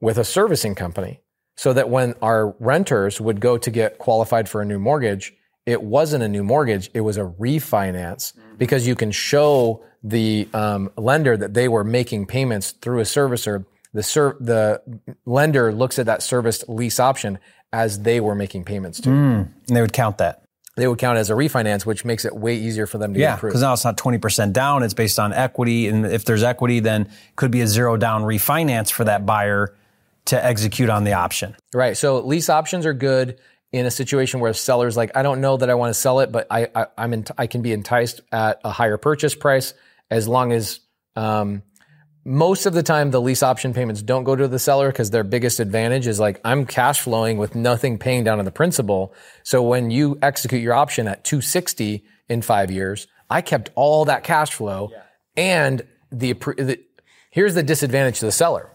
with 0.00 0.16
a 0.16 0.22
servicing 0.24 0.76
company 0.76 1.20
so 1.56 1.72
that 1.72 1.90
when 1.90 2.14
our 2.22 2.54
renters 2.60 3.20
would 3.20 3.40
go 3.40 3.58
to 3.58 3.68
get 3.68 3.98
qualified 3.98 4.48
for 4.48 4.62
a 4.62 4.64
new 4.64 4.78
mortgage, 4.78 5.34
it 5.66 5.82
wasn't 5.82 6.22
a 6.22 6.28
new 6.28 6.44
mortgage, 6.44 6.88
it 6.94 7.00
was 7.00 7.16
a 7.16 7.24
refinance 7.24 8.32
because 8.58 8.86
you 8.86 8.94
can 8.94 9.10
show 9.10 9.82
the 10.04 10.48
um, 10.54 10.88
lender 10.96 11.36
that 11.36 11.52
they 11.54 11.66
were 11.66 11.82
making 11.82 12.26
payments 12.26 12.70
through 12.70 13.00
a 13.00 13.04
servicer. 13.04 13.66
The, 13.92 14.04
ser- 14.04 14.36
the 14.38 14.80
lender 15.26 15.72
looks 15.72 15.98
at 15.98 16.06
that 16.06 16.22
serviced 16.22 16.68
lease 16.68 17.00
option 17.00 17.40
as 17.72 18.02
they 18.02 18.20
were 18.20 18.36
making 18.36 18.64
payments 18.64 19.00
to. 19.00 19.10
and 19.10 19.76
they 19.76 19.80
would 19.80 19.92
count 19.92 20.18
that 20.18 20.44
They 20.78 20.88
would 20.88 20.98
count 20.98 21.18
as 21.18 21.28
a 21.28 21.34
refinance, 21.34 21.84
which 21.84 22.04
makes 22.04 22.24
it 22.24 22.34
way 22.34 22.56
easier 22.56 22.86
for 22.86 22.96
them 22.98 23.12
to 23.14 23.20
yeah 23.20 23.30
get 23.32 23.34
approved. 23.38 23.52
because 23.52 23.62
now 23.62 23.72
it's 23.74 23.84
not 23.84 23.96
20% 23.98 24.52
down 24.52 24.82
it's 24.82 24.94
based 24.94 25.18
on 25.18 25.32
equity 25.32 25.88
and 25.88 26.06
if 26.06 26.24
there's 26.24 26.42
equity 26.42 26.80
then 26.80 27.02
it 27.02 27.36
could 27.36 27.50
be 27.50 27.60
a 27.60 27.66
zero 27.66 27.96
down 27.96 28.22
refinance 28.22 28.90
for 28.90 29.04
that 29.04 29.26
buyer 29.26 29.74
to 30.26 30.42
execute 30.44 30.88
on 30.88 31.04
the 31.04 31.12
option 31.12 31.54
Right. 31.74 31.96
So 31.96 32.20
lease 32.20 32.48
options 32.48 32.86
are 32.86 32.94
good 32.94 33.38
in 33.72 33.84
a 33.84 33.90
situation 33.90 34.40
where 34.40 34.50
a 34.50 34.54
seller's 34.54 34.96
like, 34.96 35.14
I 35.14 35.22
don't 35.22 35.42
know 35.42 35.58
that 35.58 35.68
I 35.68 35.74
want 35.74 35.90
to 35.90 36.00
sell 36.00 36.20
it, 36.20 36.32
but 36.32 36.46
I, 36.50 36.68
I 36.74 36.86
I'm 36.96 37.12
ent- 37.12 37.30
I 37.36 37.46
can 37.46 37.60
be 37.60 37.72
enticed 37.74 38.22
at 38.32 38.60
a 38.64 38.70
higher 38.70 38.96
purchase 38.96 39.34
price 39.34 39.74
as 40.10 40.26
long 40.26 40.52
as 40.52 40.80
um, 41.16 41.62
most 42.28 42.66
of 42.66 42.74
the 42.74 42.82
time 42.82 43.10
the 43.10 43.22
lease 43.22 43.42
option 43.42 43.72
payments 43.72 44.02
don't 44.02 44.24
go 44.24 44.36
to 44.36 44.46
the 44.46 44.58
seller 44.58 44.92
because 44.92 45.10
their 45.10 45.24
biggest 45.24 45.60
advantage 45.60 46.06
is 46.06 46.20
like 46.20 46.38
I'm 46.44 46.66
cash 46.66 47.00
flowing 47.00 47.38
with 47.38 47.54
nothing 47.54 47.98
paying 47.98 48.22
down 48.22 48.38
on 48.38 48.44
the 48.44 48.52
principal. 48.52 49.14
So 49.42 49.62
when 49.62 49.90
you 49.90 50.18
execute 50.20 50.60
your 50.60 50.74
option 50.74 51.08
at 51.08 51.24
260 51.24 52.04
in 52.28 52.42
five 52.42 52.70
years, 52.70 53.06
I 53.30 53.40
kept 53.40 53.70
all 53.74 54.04
that 54.04 54.24
cash 54.24 54.52
flow 54.52 54.92
and 55.36 55.82
the, 56.12 56.34
the 56.34 56.78
here's 57.30 57.54
the 57.54 57.62
disadvantage 57.62 58.18
to 58.18 58.26
the 58.26 58.32
seller. 58.32 58.70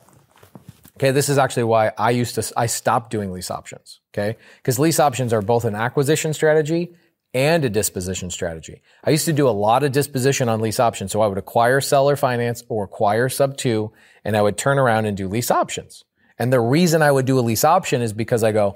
Okay, 0.97 1.11
this 1.11 1.29
is 1.29 1.37
actually 1.37 1.65
why 1.65 1.91
I 1.95 2.09
used 2.09 2.35
to 2.35 2.53
I 2.57 2.65
stopped 2.65 3.11
doing 3.11 3.31
lease 3.31 3.51
options. 3.51 3.99
Okay, 4.13 4.37
because 4.57 4.79
lease 4.79 4.99
options 4.99 5.31
are 5.31 5.41
both 5.43 5.65
an 5.65 5.75
acquisition 5.75 6.33
strategy 6.33 6.95
and 7.33 7.65
a 7.65 7.69
disposition 7.69 8.29
strategy. 8.29 8.81
I 9.03 9.09
used 9.09 9.25
to 9.25 9.33
do 9.33 9.47
a 9.47 9.51
lot 9.51 9.83
of 9.83 9.91
disposition 9.91 10.49
on 10.49 10.61
lease 10.61 10.79
options, 10.79 11.11
so 11.11 11.21
I 11.21 11.27
would 11.27 11.37
acquire 11.37 11.81
seller 11.81 12.15
finance 12.15 12.63
or 12.69 12.83
acquire 12.83 13.29
sub 13.29 13.57
two, 13.57 13.91
and 14.23 14.37
I 14.37 14.41
would 14.41 14.57
turn 14.57 14.77
around 14.77 15.05
and 15.05 15.17
do 15.17 15.27
lease 15.27 15.49
options. 15.49 16.03
And 16.37 16.53
the 16.53 16.59
reason 16.59 17.01
I 17.01 17.11
would 17.11 17.25
do 17.25 17.39
a 17.39 17.41
lease 17.41 17.63
option 17.63 18.01
is 18.01 18.13
because 18.13 18.43
I 18.43 18.51
go, 18.51 18.75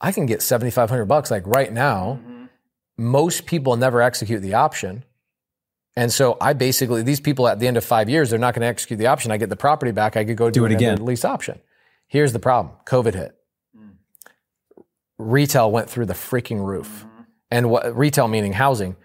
I 0.00 0.12
can 0.12 0.26
get 0.26 0.42
seventy 0.42 0.70
five 0.70 0.88
hundred 0.90 1.06
bucks 1.06 1.30
like 1.30 1.46
right 1.46 1.72
now. 1.72 2.20
Mm-hmm. 2.22 2.44
Most 2.96 3.46
people 3.46 3.76
never 3.76 4.02
execute 4.02 4.42
the 4.42 4.54
option. 4.54 5.04
And 5.94 6.12
so 6.12 6.36
I 6.40 6.52
basically, 6.52 7.02
these 7.02 7.20
people 7.20 7.48
at 7.48 7.58
the 7.58 7.66
end 7.66 7.76
of 7.76 7.84
five 7.84 8.08
years, 8.08 8.30
they're 8.30 8.38
not 8.38 8.54
going 8.54 8.62
to 8.62 8.68
execute 8.68 8.98
the 8.98 9.08
option. 9.08 9.32
I 9.32 9.36
get 9.36 9.48
the 9.48 9.56
property 9.56 9.90
back. 9.90 10.16
I 10.16 10.24
could 10.24 10.36
go 10.36 10.48
do, 10.48 10.64
it 10.64 10.72
again. 10.72 11.04
lease 11.04 11.24
option. 11.24 11.60
Here's 12.06 12.32
the 12.32 12.38
problem. 12.38 12.74
COVID 12.86 13.14
hit. 13.14 13.36
Mm. 13.76 13.94
Retail 15.18 15.72
went 15.72 15.90
through 15.90 16.06
the 16.06 16.14
freaking 16.14 16.64
roof. 16.64 17.04
Mm. 17.04 17.17
And 17.50 17.70
what 17.70 17.96
retail 17.96 18.28
meaning 18.28 18.52
housing, 18.52 18.96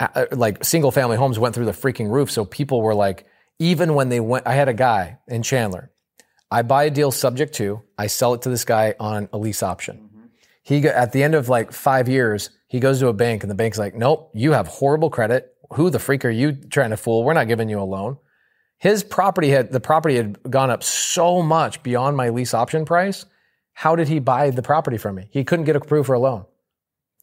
uh, 0.00 0.08
uh, 0.14 0.26
like 0.32 0.64
single 0.64 0.90
family 0.90 1.16
homes 1.16 1.38
went 1.38 1.54
through 1.54 1.66
the 1.66 1.72
freaking 1.72 2.10
roof. 2.10 2.30
So 2.30 2.44
people 2.44 2.82
were 2.82 2.94
like, 2.94 3.26
even 3.58 3.94
when 3.94 4.08
they 4.08 4.20
went, 4.20 4.46
I 4.46 4.54
had 4.54 4.68
a 4.68 4.74
guy 4.74 5.18
in 5.26 5.42
Chandler. 5.42 5.90
I 6.50 6.62
buy 6.62 6.84
a 6.84 6.90
deal 6.90 7.10
subject 7.10 7.54
to, 7.54 7.82
I 7.98 8.06
sell 8.06 8.34
it 8.34 8.42
to 8.42 8.48
this 8.48 8.64
guy 8.64 8.94
on 8.98 9.28
a 9.32 9.38
lease 9.38 9.62
option. 9.62 10.08
He 10.62 10.86
at 10.86 11.12
the 11.12 11.22
end 11.22 11.34
of 11.34 11.48
like 11.48 11.72
five 11.72 12.08
years, 12.08 12.50
he 12.68 12.80
goes 12.80 13.00
to 13.00 13.08
a 13.08 13.12
bank 13.12 13.42
and 13.42 13.50
the 13.50 13.54
bank's 13.54 13.78
like, 13.78 13.94
nope, 13.94 14.30
you 14.34 14.52
have 14.52 14.66
horrible 14.66 15.10
credit. 15.10 15.54
Who 15.74 15.90
the 15.90 15.98
freak 15.98 16.24
are 16.24 16.30
you 16.30 16.52
trying 16.52 16.90
to 16.90 16.96
fool? 16.96 17.24
We're 17.24 17.34
not 17.34 17.48
giving 17.48 17.68
you 17.68 17.80
a 17.80 17.84
loan. 17.84 18.18
His 18.78 19.02
property 19.02 19.48
had, 19.48 19.72
the 19.72 19.80
property 19.80 20.16
had 20.16 20.38
gone 20.48 20.70
up 20.70 20.82
so 20.82 21.42
much 21.42 21.82
beyond 21.82 22.16
my 22.16 22.28
lease 22.28 22.54
option 22.54 22.84
price. 22.84 23.26
How 23.72 23.96
did 23.96 24.08
he 24.08 24.18
buy 24.18 24.50
the 24.50 24.62
property 24.62 24.98
from 24.98 25.16
me? 25.16 25.28
He 25.30 25.44
couldn't 25.44 25.64
get 25.64 25.76
approved 25.76 26.06
for 26.06 26.14
a 26.14 26.18
loan. 26.18 26.44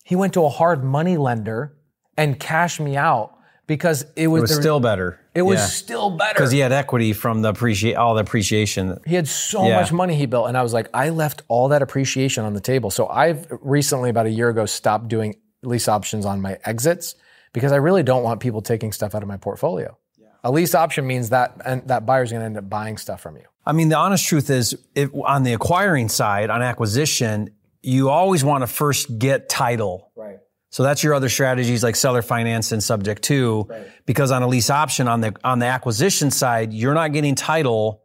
He 0.06 0.16
went 0.16 0.34
to 0.36 0.46
a 0.46 0.50
hard 0.50 0.84
money 0.84 1.18
lender 1.18 1.74
and 2.16 2.40
cashed 2.40 2.80
me 2.80 2.96
out 2.96 3.32
because 3.68 4.06
it 4.16 4.28
was, 4.28 4.40
It 4.40 4.42
was 4.44 4.50
there- 4.52 4.62
still 4.62 4.80
better. 4.80 5.20
it 5.34 5.42
was 5.42 5.60
Yeah. 5.60 5.66
still 5.66 6.10
better. 6.12 6.34
because 6.36 6.52
he 6.52 6.60
had 6.60 6.72
equity 6.72 7.12
from 7.12 7.42
the 7.42 7.50
appreciate 7.50 7.96
all 7.96 8.14
the 8.14 8.22
appreciation. 8.22 9.00
He 9.08 9.16
had 9.16 9.28
so 9.28 9.66
Yeah. 9.68 9.80
much 9.82 9.92
money 9.92 10.16
he 10.16 10.28
built, 10.28 10.48
and 10.48 10.56
I 10.56 10.62
was 10.62 10.72
like, 10.74 10.88
I 10.94 11.10
left 11.10 11.42
all 11.48 11.68
that 11.70 11.82
appreciation 11.82 12.46
on 12.46 12.54
the 12.54 12.62
table. 12.62 12.92
So 12.92 13.08
I've 13.10 13.48
recently, 13.62 14.12
about 14.12 14.28
a 14.28 14.30
year 14.30 14.50
ago, 14.50 14.68
stopped 14.68 15.08
doing 15.08 15.36
lease 15.64 15.88
options 15.88 16.26
on 16.28 16.40
my 16.40 16.60
exits 16.66 17.16
because 17.54 17.72
I 17.72 17.78
really 17.78 18.04
don't 18.04 18.22
want 18.22 18.40
people 18.40 18.62
taking 18.62 18.92
stuff 18.92 19.16
out 19.16 19.24
of 19.24 19.28
my 19.28 19.38
portfolio. 19.38 19.98
A 20.44 20.52
lease 20.52 20.76
option 20.76 21.08
means 21.08 21.30
that 21.32 21.54
and 21.66 21.82
that 21.88 22.06
buyer's 22.06 22.30
going 22.30 22.42
to 22.42 22.46
end 22.46 22.56
up 22.58 22.70
buying 22.70 22.98
stuff 22.98 23.20
from 23.20 23.36
you. 23.36 23.46
I 23.66 23.72
mean, 23.72 23.90
the 23.90 23.98
honest 23.98 24.28
truth 24.28 24.52
is, 24.52 24.78
if, 24.94 25.10
on 25.26 25.42
the 25.42 25.54
acquiring 25.54 26.08
side, 26.08 26.52
on 26.52 26.62
acquisition, 26.62 27.50
you 27.86 28.10
always 28.10 28.44
want 28.44 28.64
to 28.64 28.68
first 28.68 29.18
get 29.20 29.48
title. 29.48 30.12
Right. 30.16 30.38
So 30.72 30.84
that's 30.84 31.04
your 31.04 31.14
other 31.14 31.30
strategies 31.30 31.84
like 31.84 31.96
seller 31.96 32.22
finance 32.22 32.72
and 32.72 32.84
subject 32.84 33.22
to, 33.24 33.70
because 34.06 34.32
on 34.32 34.44
a 34.44 34.48
lease 34.48 34.70
option 34.70 35.08
on 35.08 35.22
the 35.22 35.34
on 35.44 35.60
the 35.60 35.68
acquisition 35.68 36.32
side, 36.32 36.74
you're 36.74 36.94
not 36.94 37.14
getting 37.14 37.36
title, 37.36 38.02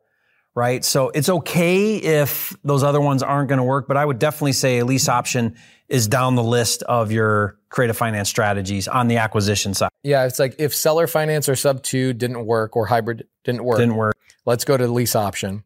right? 0.54 0.84
So 0.84 1.08
it's 1.08 1.28
okay 1.28 1.96
if 1.96 2.54
those 2.62 2.84
other 2.84 3.00
ones 3.00 3.24
aren't 3.24 3.48
going 3.48 3.58
to 3.58 3.64
work, 3.64 3.88
but 3.88 3.96
I 3.96 4.04
would 4.04 4.20
definitely 4.20 4.52
say 4.52 4.78
a 4.78 4.84
lease 4.84 5.08
option 5.08 5.56
is 5.88 6.06
down 6.06 6.36
the 6.36 6.44
list 6.44 6.84
of 6.84 7.10
your 7.10 7.58
creative 7.70 7.96
finance 7.96 8.28
strategies 8.28 8.86
on 8.86 9.08
the 9.08 9.16
acquisition 9.16 9.74
side. 9.74 9.90
Yeah, 10.04 10.26
it's 10.26 10.38
like 10.38 10.54
if 10.58 10.72
seller 10.72 11.08
finance 11.08 11.48
or 11.48 11.56
sub 11.56 11.82
two 11.82 12.12
didn't 12.12 12.46
work 12.46 12.76
or 12.76 12.86
hybrid 12.86 13.26
didn't 13.42 13.64
work, 13.64 13.78
Didn't 13.78 13.96
work. 13.96 14.16
let's 14.46 14.64
go 14.64 14.76
to 14.76 14.86
the 14.86 14.92
lease 14.92 15.16
option. 15.16 15.64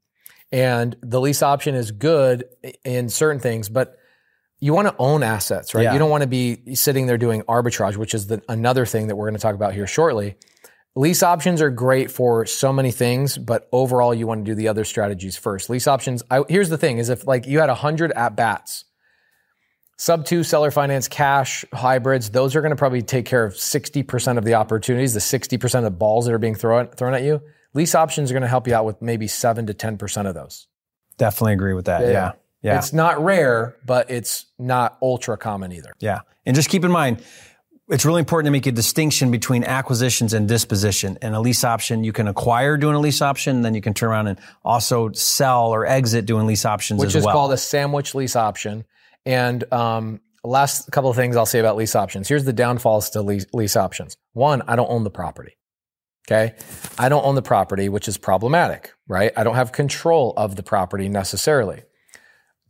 And 0.51 0.97
the 1.03 1.21
lease 1.21 1.43
option 1.43 1.75
is 1.75 1.91
good 1.91 2.45
in 2.85 3.11
certain 3.11 3.41
things, 3.41 3.69
but 3.69 3.99
you 4.61 4.73
want 4.73 4.89
to 4.89 4.95
own 4.99 5.23
assets, 5.23 5.75
right? 5.75 5.83
Yeah. 5.83 5.93
You 5.93 5.99
don't 5.99 6.11
want 6.11 6.23
to 6.23 6.29
be 6.29 6.75
sitting 6.75 7.07
there 7.07 7.19
doing 7.19 7.43
arbitrage, 7.43 7.97
which 7.97 8.15
is 8.15 8.29
the, 8.29 8.43
another 8.49 8.87
thing 8.87 9.09
that 9.09 9.17
we're 9.17 9.27
going 9.27 9.37
to 9.37 9.43
talk 9.43 9.55
about 9.55 9.75
here 9.75 9.87
shortly. 9.87 10.37
Lease 10.97 11.25
options 11.25 11.61
are 11.61 11.71
great 11.71 12.11
for 12.11 12.47
so 12.47 12.73
many 12.73 12.93
things, 12.93 13.37
but 13.37 13.69
overall, 13.73 14.15
you 14.15 14.29
want 14.29 14.45
to 14.45 14.51
do 14.51 14.55
the 14.55 14.69
other 14.69 14.85
strategies 14.85 15.37
first. 15.37 15.69
Lease 15.69 15.89
options. 15.89 16.23
I, 16.31 16.45
here's 16.49 16.69
the 16.69 16.79
thing: 16.79 16.99
is 16.99 17.09
if 17.09 17.27
like 17.27 17.47
you 17.47 17.59
had 17.59 17.69
hundred 17.69 18.13
at 18.13 18.37
bats, 18.37 18.85
sub 19.99 20.25
two 20.25 20.45
seller 20.45 20.71
finance, 20.71 21.09
cash 21.09 21.65
hybrids, 21.75 22.31
those 22.31 22.55
are 22.55 22.61
going 22.61 22.71
to 22.71 22.77
probably 22.77 23.03
take 23.03 23.27
care 23.27 23.45
of 23.45 23.57
sixty 23.57 24.05
percent 24.05 24.39
of 24.39 24.45
the 24.45 24.55
opportunities, 24.55 25.15
the 25.15 25.21
sixty 25.21 25.59
percent 25.59 25.85
of 25.85 25.93
the 25.93 25.99
balls 25.99 26.27
that 26.27 26.33
are 26.33 26.39
being 26.39 26.55
thrown 26.55 26.87
thrown 26.89 27.13
at 27.13 27.25
you. 27.25 27.43
Lease 27.75 27.97
options 27.97 28.31
are 28.31 28.35
going 28.35 28.43
to 28.43 28.49
help 28.49 28.69
you 28.69 28.75
out 28.77 28.85
with 28.85 29.03
maybe 29.03 29.27
seven 29.27 29.67
to 29.67 29.75
ten 29.75 29.99
percent 29.99 30.29
of 30.29 30.35
those. 30.35 30.69
Definitely 31.19 31.55
agree 31.55 31.75
with 31.75 31.87
that. 31.87 32.03
Yeah. 32.03 32.11
Yeah. 32.11 32.33
It's 32.65 32.93
not 32.93 33.23
rare, 33.23 33.77
but 33.85 34.11
it's 34.11 34.47
not 34.59 34.97
ultra 35.03 35.37
common 35.37 35.73
either. 35.73 35.93
Yeah. 36.01 36.21
And 36.47 36.57
just 36.57 36.69
keep 36.71 36.85
in 36.85 36.91
mind, 36.91 37.23
it's 37.89 38.05
really 38.07 38.21
important 38.21 38.47
to 38.47 38.51
make 38.51 38.67
a 38.67 38.73
distinction 38.73 39.31
between 39.31 39.65
acquisitions 39.65 40.33
and 40.33 40.49
disposition. 40.49 41.19
And 41.21 41.35
a 41.35 41.41
lease 41.41 41.65
option, 41.65 42.05
you 42.05 42.13
can 42.13 42.27
acquire 42.27 42.77
doing 42.79 42.95
a 42.95 43.01
lease 43.01 43.21
option, 43.21 43.61
then 43.63 43.75
you 43.75 43.83
can 43.83 43.93
turn 43.93 44.11
around 44.11 44.29
and 44.29 44.39
also 44.65 45.13
sell 45.13 45.69
or 45.69 45.87
exit 45.87 46.25
doing 46.25 46.47
lease 46.47 46.65
options 46.65 47.01
which 47.01 47.15
is 47.15 47.25
well. 47.25 47.35
called 47.35 47.53
a 47.53 47.59
sandwich 47.59 48.15
lease 48.15 48.37
option. 48.37 48.85
And 49.27 49.71
um, 49.73 50.21
last 50.43 50.91
couple 50.91 51.11
of 51.11 51.17
things 51.17 51.37
I'll 51.37 51.47
say 51.47 51.59
about 51.59 51.77
lease 51.77 51.95
options. 51.95 52.29
Here's 52.29 52.45
the 52.45 52.53
downfalls 52.53 53.11
to 53.11 53.23
lease, 53.23 53.47
lease 53.53 53.77
options. 53.77 54.17
One, 54.33 54.63
I 54.63 54.77
don't 54.77 54.91
own 54.91 55.05
the 55.05 55.11
property. 55.11 55.57
Okay. 56.27 56.55
I 56.99 57.11
don't 57.11 57.25
own 57.25 57.35
the 57.35 57.43
property, 57.43 57.91
which 57.91 58.09
is 58.09 58.17
problematic, 58.17 58.95
right? 59.07 59.31
I 59.37 59.45
don't 59.45 59.57
have 59.57 59.73
control 59.73 60.33
of 60.39 60.57
the 60.57 60.63
property 60.63 61.11
necessarily. 61.11 61.83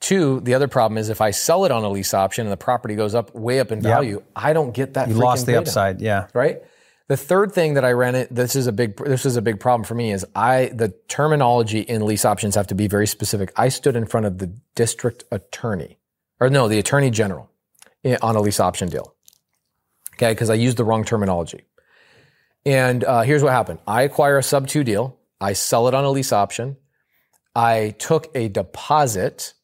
Two, 0.04 0.40
the 0.40 0.52
other 0.52 0.68
problem 0.68 0.98
is 0.98 1.08
if 1.08 1.22
I 1.22 1.30
sell 1.30 1.64
it 1.64 1.72
on 1.72 1.82
a 1.82 1.88
lease 1.88 2.12
option 2.12 2.44
and 2.44 2.52
the 2.52 2.58
property 2.58 2.94
goes 2.94 3.14
up 3.14 3.34
way 3.34 3.58
up 3.58 3.72
in 3.72 3.80
value, 3.80 4.22
I 4.36 4.52
don't 4.52 4.74
get 4.74 4.92
that. 4.94 5.08
you 5.08 5.14
lost 5.14 5.46
the 5.46 5.56
upside. 5.56 6.02
Yeah. 6.02 6.26
right? 6.34 6.60
The 7.08 7.16
third 7.16 7.52
thing 7.52 7.72
that 7.72 7.86
I 7.86 7.92
ran 7.92 8.14
it, 8.14 8.28
this 8.30 8.54
is 8.54 8.66
a 8.66 8.72
big, 8.72 8.98
this 8.98 9.24
is 9.24 9.36
a 9.36 9.40
big 9.40 9.60
problem 9.60 9.82
for 9.82 9.94
me 9.94 10.12
is 10.12 10.26
I, 10.36 10.66
the 10.74 10.90
terminology 11.08 11.80
in 11.80 12.04
lease 12.04 12.26
options 12.26 12.54
have 12.54 12.66
to 12.66 12.74
be 12.74 12.86
very 12.86 13.06
specific. 13.06 13.50
I 13.56 13.70
stood 13.70 13.96
in 13.96 14.04
front 14.04 14.26
of 14.26 14.36
the 14.36 14.48
district 14.74 15.24
attorney, 15.30 15.96
or 16.38 16.50
no, 16.50 16.68
the 16.68 16.78
attorney 16.78 17.08
general 17.08 17.50
on 18.20 18.36
a 18.36 18.42
lease 18.42 18.60
option 18.60 18.90
deal. 18.90 19.14
Okay, 20.16 20.32
because 20.32 20.50
I 20.50 20.54
used 20.54 20.76
the 20.76 20.84
wrong 20.84 21.04
terminology. 21.04 21.64
And 22.66 23.04
uh, 23.04 23.22
here's 23.22 23.42
what 23.42 23.52
happened: 23.52 23.78
I 23.86 24.02
acquire 24.02 24.36
a 24.36 24.42
sub 24.42 24.68
two 24.68 24.84
deal, 24.84 25.18
I 25.40 25.54
sell 25.54 25.88
it 25.88 25.94
on 25.94 26.04
a 26.04 26.10
lease 26.10 26.30
option, 26.30 26.76
I 27.56 27.94
took 27.98 28.30
a 28.34 28.48
deposit, 28.48 29.54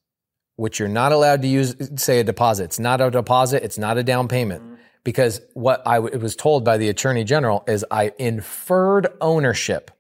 which 0.61 0.79
you're 0.79 0.89
not 1.03 1.11
allowed 1.13 1.41
to 1.43 1.49
use. 1.49 1.75
Say 1.97 2.21
a 2.21 2.25
deposit. 2.25 2.65
It's 2.65 2.79
not 2.79 3.01
a 3.01 3.11
deposit. 3.11 3.63
It's 3.65 3.79
not 3.79 3.97
a 3.99 4.03
down 4.03 4.29
payment 4.29 4.63
because 5.05 5.41
what 5.55 5.83
I 5.87 5.97
w- 5.97 6.19
was 6.19 6.37
told 6.37 6.65
by 6.65 6.77
the 6.77 6.89
attorney 6.89 7.25
general 7.25 7.65
is 7.67 7.85
I 7.91 8.13
inferred 8.19 9.07
ownership 9.21 9.91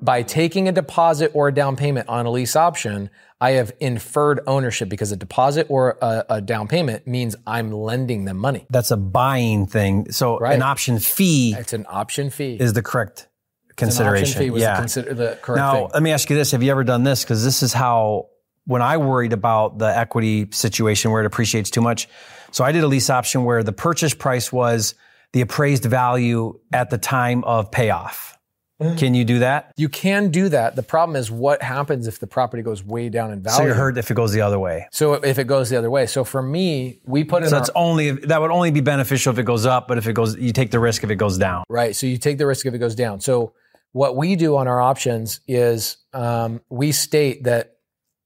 by 0.00 0.22
taking 0.22 0.68
a 0.68 0.72
deposit 0.72 1.30
or 1.34 1.48
a 1.48 1.54
down 1.54 1.74
payment 1.76 2.08
on 2.08 2.26
a 2.26 2.30
lease 2.30 2.54
option. 2.56 3.10
I 3.40 3.52
have 3.52 3.72
inferred 3.80 4.38
ownership 4.46 4.88
because 4.88 5.10
a 5.10 5.16
deposit 5.16 5.66
or 5.68 5.98
a, 6.00 6.24
a 6.30 6.40
down 6.40 6.68
payment 6.68 7.06
means 7.08 7.34
I'm 7.46 7.72
lending 7.72 8.24
them 8.24 8.36
money. 8.38 8.66
That's 8.70 8.92
a 8.92 8.96
buying 8.96 9.66
thing. 9.66 10.12
So 10.12 10.38
Right. 10.38 10.54
an 10.54 10.62
option 10.62 10.98
fee 11.00 11.54
It's 11.58 11.72
an 11.72 11.86
option 11.88 12.30
fee. 12.30 12.56
is 12.60 12.72
the 12.72 12.82
correct 12.82 13.28
An 13.70 13.74
consideration. 13.76 14.26
option 14.26 14.42
fee 14.42 14.50
was 14.50 14.62
yeah. 14.62 14.76
consider 14.76 15.12
the 15.14 15.38
correct 15.42 15.56
Now, 15.58 15.72
thing. 15.74 15.88
let 15.94 16.02
me 16.04 16.12
ask 16.12 16.30
you 16.30 16.36
this. 16.36 16.52
Have 16.52 16.62
you 16.62 16.70
ever 16.70 16.84
done 16.84 17.02
this? 17.02 17.24
Because 17.24 17.42
this 17.44 17.62
is 17.64 17.72
how, 17.72 18.26
when 18.66 18.82
I 18.82 18.96
worried 18.96 19.32
about 19.32 19.78
the 19.78 19.96
equity 19.96 20.48
situation 20.52 21.10
where 21.10 21.22
it 21.22 21.26
appreciates 21.26 21.70
too 21.70 21.80
much. 21.80 22.08
So 22.52 22.64
I 22.64 22.72
did 22.72 22.84
a 22.84 22.86
lease 22.86 23.10
option 23.10 23.44
where 23.44 23.62
the 23.62 23.72
purchase 23.72 24.14
price 24.14 24.52
was 24.52 24.94
the 25.32 25.40
appraised 25.40 25.84
value 25.84 26.58
at 26.72 26.90
the 26.90 26.98
time 26.98 27.42
of 27.44 27.70
payoff. 27.70 28.38
Mm-hmm. 28.80 28.96
Can 28.96 29.14
you 29.14 29.24
do 29.24 29.38
that? 29.40 29.72
You 29.76 29.88
can 29.88 30.30
do 30.30 30.48
that. 30.48 30.76
The 30.76 30.82
problem 30.82 31.14
is 31.16 31.30
what 31.30 31.62
happens 31.62 32.06
if 32.08 32.18
the 32.18 32.26
property 32.26 32.62
goes 32.62 32.82
way 32.82 33.08
down 33.08 33.30
in 33.30 33.42
value. 33.42 33.56
So 33.56 33.64
you're 33.64 33.74
hurt 33.74 33.96
if 33.96 34.10
it 34.10 34.14
goes 34.14 34.32
the 34.32 34.40
other 34.40 34.58
way. 34.58 34.88
So 34.90 35.14
if 35.14 35.38
it 35.38 35.46
goes 35.46 35.70
the 35.70 35.76
other 35.76 35.90
way. 35.90 36.06
So 36.06 36.24
for 36.24 36.42
me, 36.42 37.00
we 37.04 37.22
put 37.22 37.42
in 37.44 37.48
So 37.48 37.56
our, 37.56 37.60
that's 37.60 37.70
only, 37.76 38.10
that 38.10 38.40
would 38.40 38.50
only 38.50 38.70
be 38.70 38.80
beneficial 38.80 39.32
if 39.32 39.38
it 39.38 39.44
goes 39.44 39.66
up, 39.66 39.86
but 39.86 39.98
if 39.98 40.08
it 40.08 40.14
goes, 40.14 40.36
you 40.36 40.52
take 40.52 40.72
the 40.72 40.80
risk 40.80 41.04
if 41.04 41.10
it 41.10 41.16
goes 41.16 41.38
down. 41.38 41.64
Right. 41.68 41.94
So 41.94 42.06
you 42.06 42.18
take 42.18 42.38
the 42.38 42.46
risk 42.46 42.66
if 42.66 42.74
it 42.74 42.78
goes 42.78 42.94
down. 42.94 43.20
So 43.20 43.54
what 43.92 44.16
we 44.16 44.36
do 44.36 44.56
on 44.56 44.66
our 44.66 44.80
options 44.80 45.40
is 45.46 45.98
um, 46.12 46.60
we 46.68 46.92
state 46.92 47.44
that 47.44 47.71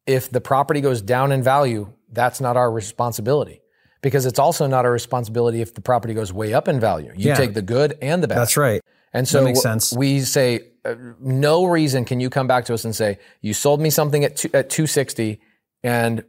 if 0.07 0.31
the 0.31 0.41
property 0.41 0.81
goes 0.81 1.03
down 1.03 1.33
in 1.33 1.43
value, 1.43 1.93
that's 2.13 2.41
not 2.41 2.57
our 2.57 2.71
responsibility. 2.71 3.61
Because 4.03 4.27
it's 4.27 4.39
also 4.39 4.67
not 4.67 4.85
our 4.85 4.93
responsibility 4.93 5.61
if 5.61 5.75
the 5.75 5.81
property 5.81 6.15
goes 6.15 6.33
way 6.33 6.55
up 6.55 6.69
in 6.69 6.79
value. 6.79 7.13
You 7.17 7.31
Yeah. 7.31 7.35
take 7.35 7.55
the 7.55 7.63
good 7.63 7.99
and 8.01 8.23
the 8.23 8.29
bad. 8.29 8.39
That's 8.39 8.57
right. 8.57 8.81
And 9.13 9.27
so 9.27 9.53
sense. 9.55 9.93
we 9.93 10.21
say, 10.21 10.61
uh, 10.85 10.95
no 11.19 11.65
reason 11.65 12.05
can 12.05 12.21
you 12.21 12.31
come 12.31 12.47
back 12.47 12.67
to 12.67 12.75
us 12.75 12.85
and 12.85 12.95
say 12.95 13.19
you 13.41 13.55
sold 13.55 13.81
me 13.81 13.91
something 13.91 14.23
at 14.25 14.37
two, 14.37 14.51
at 14.55 14.69
260 14.71 15.41
and 15.83 16.23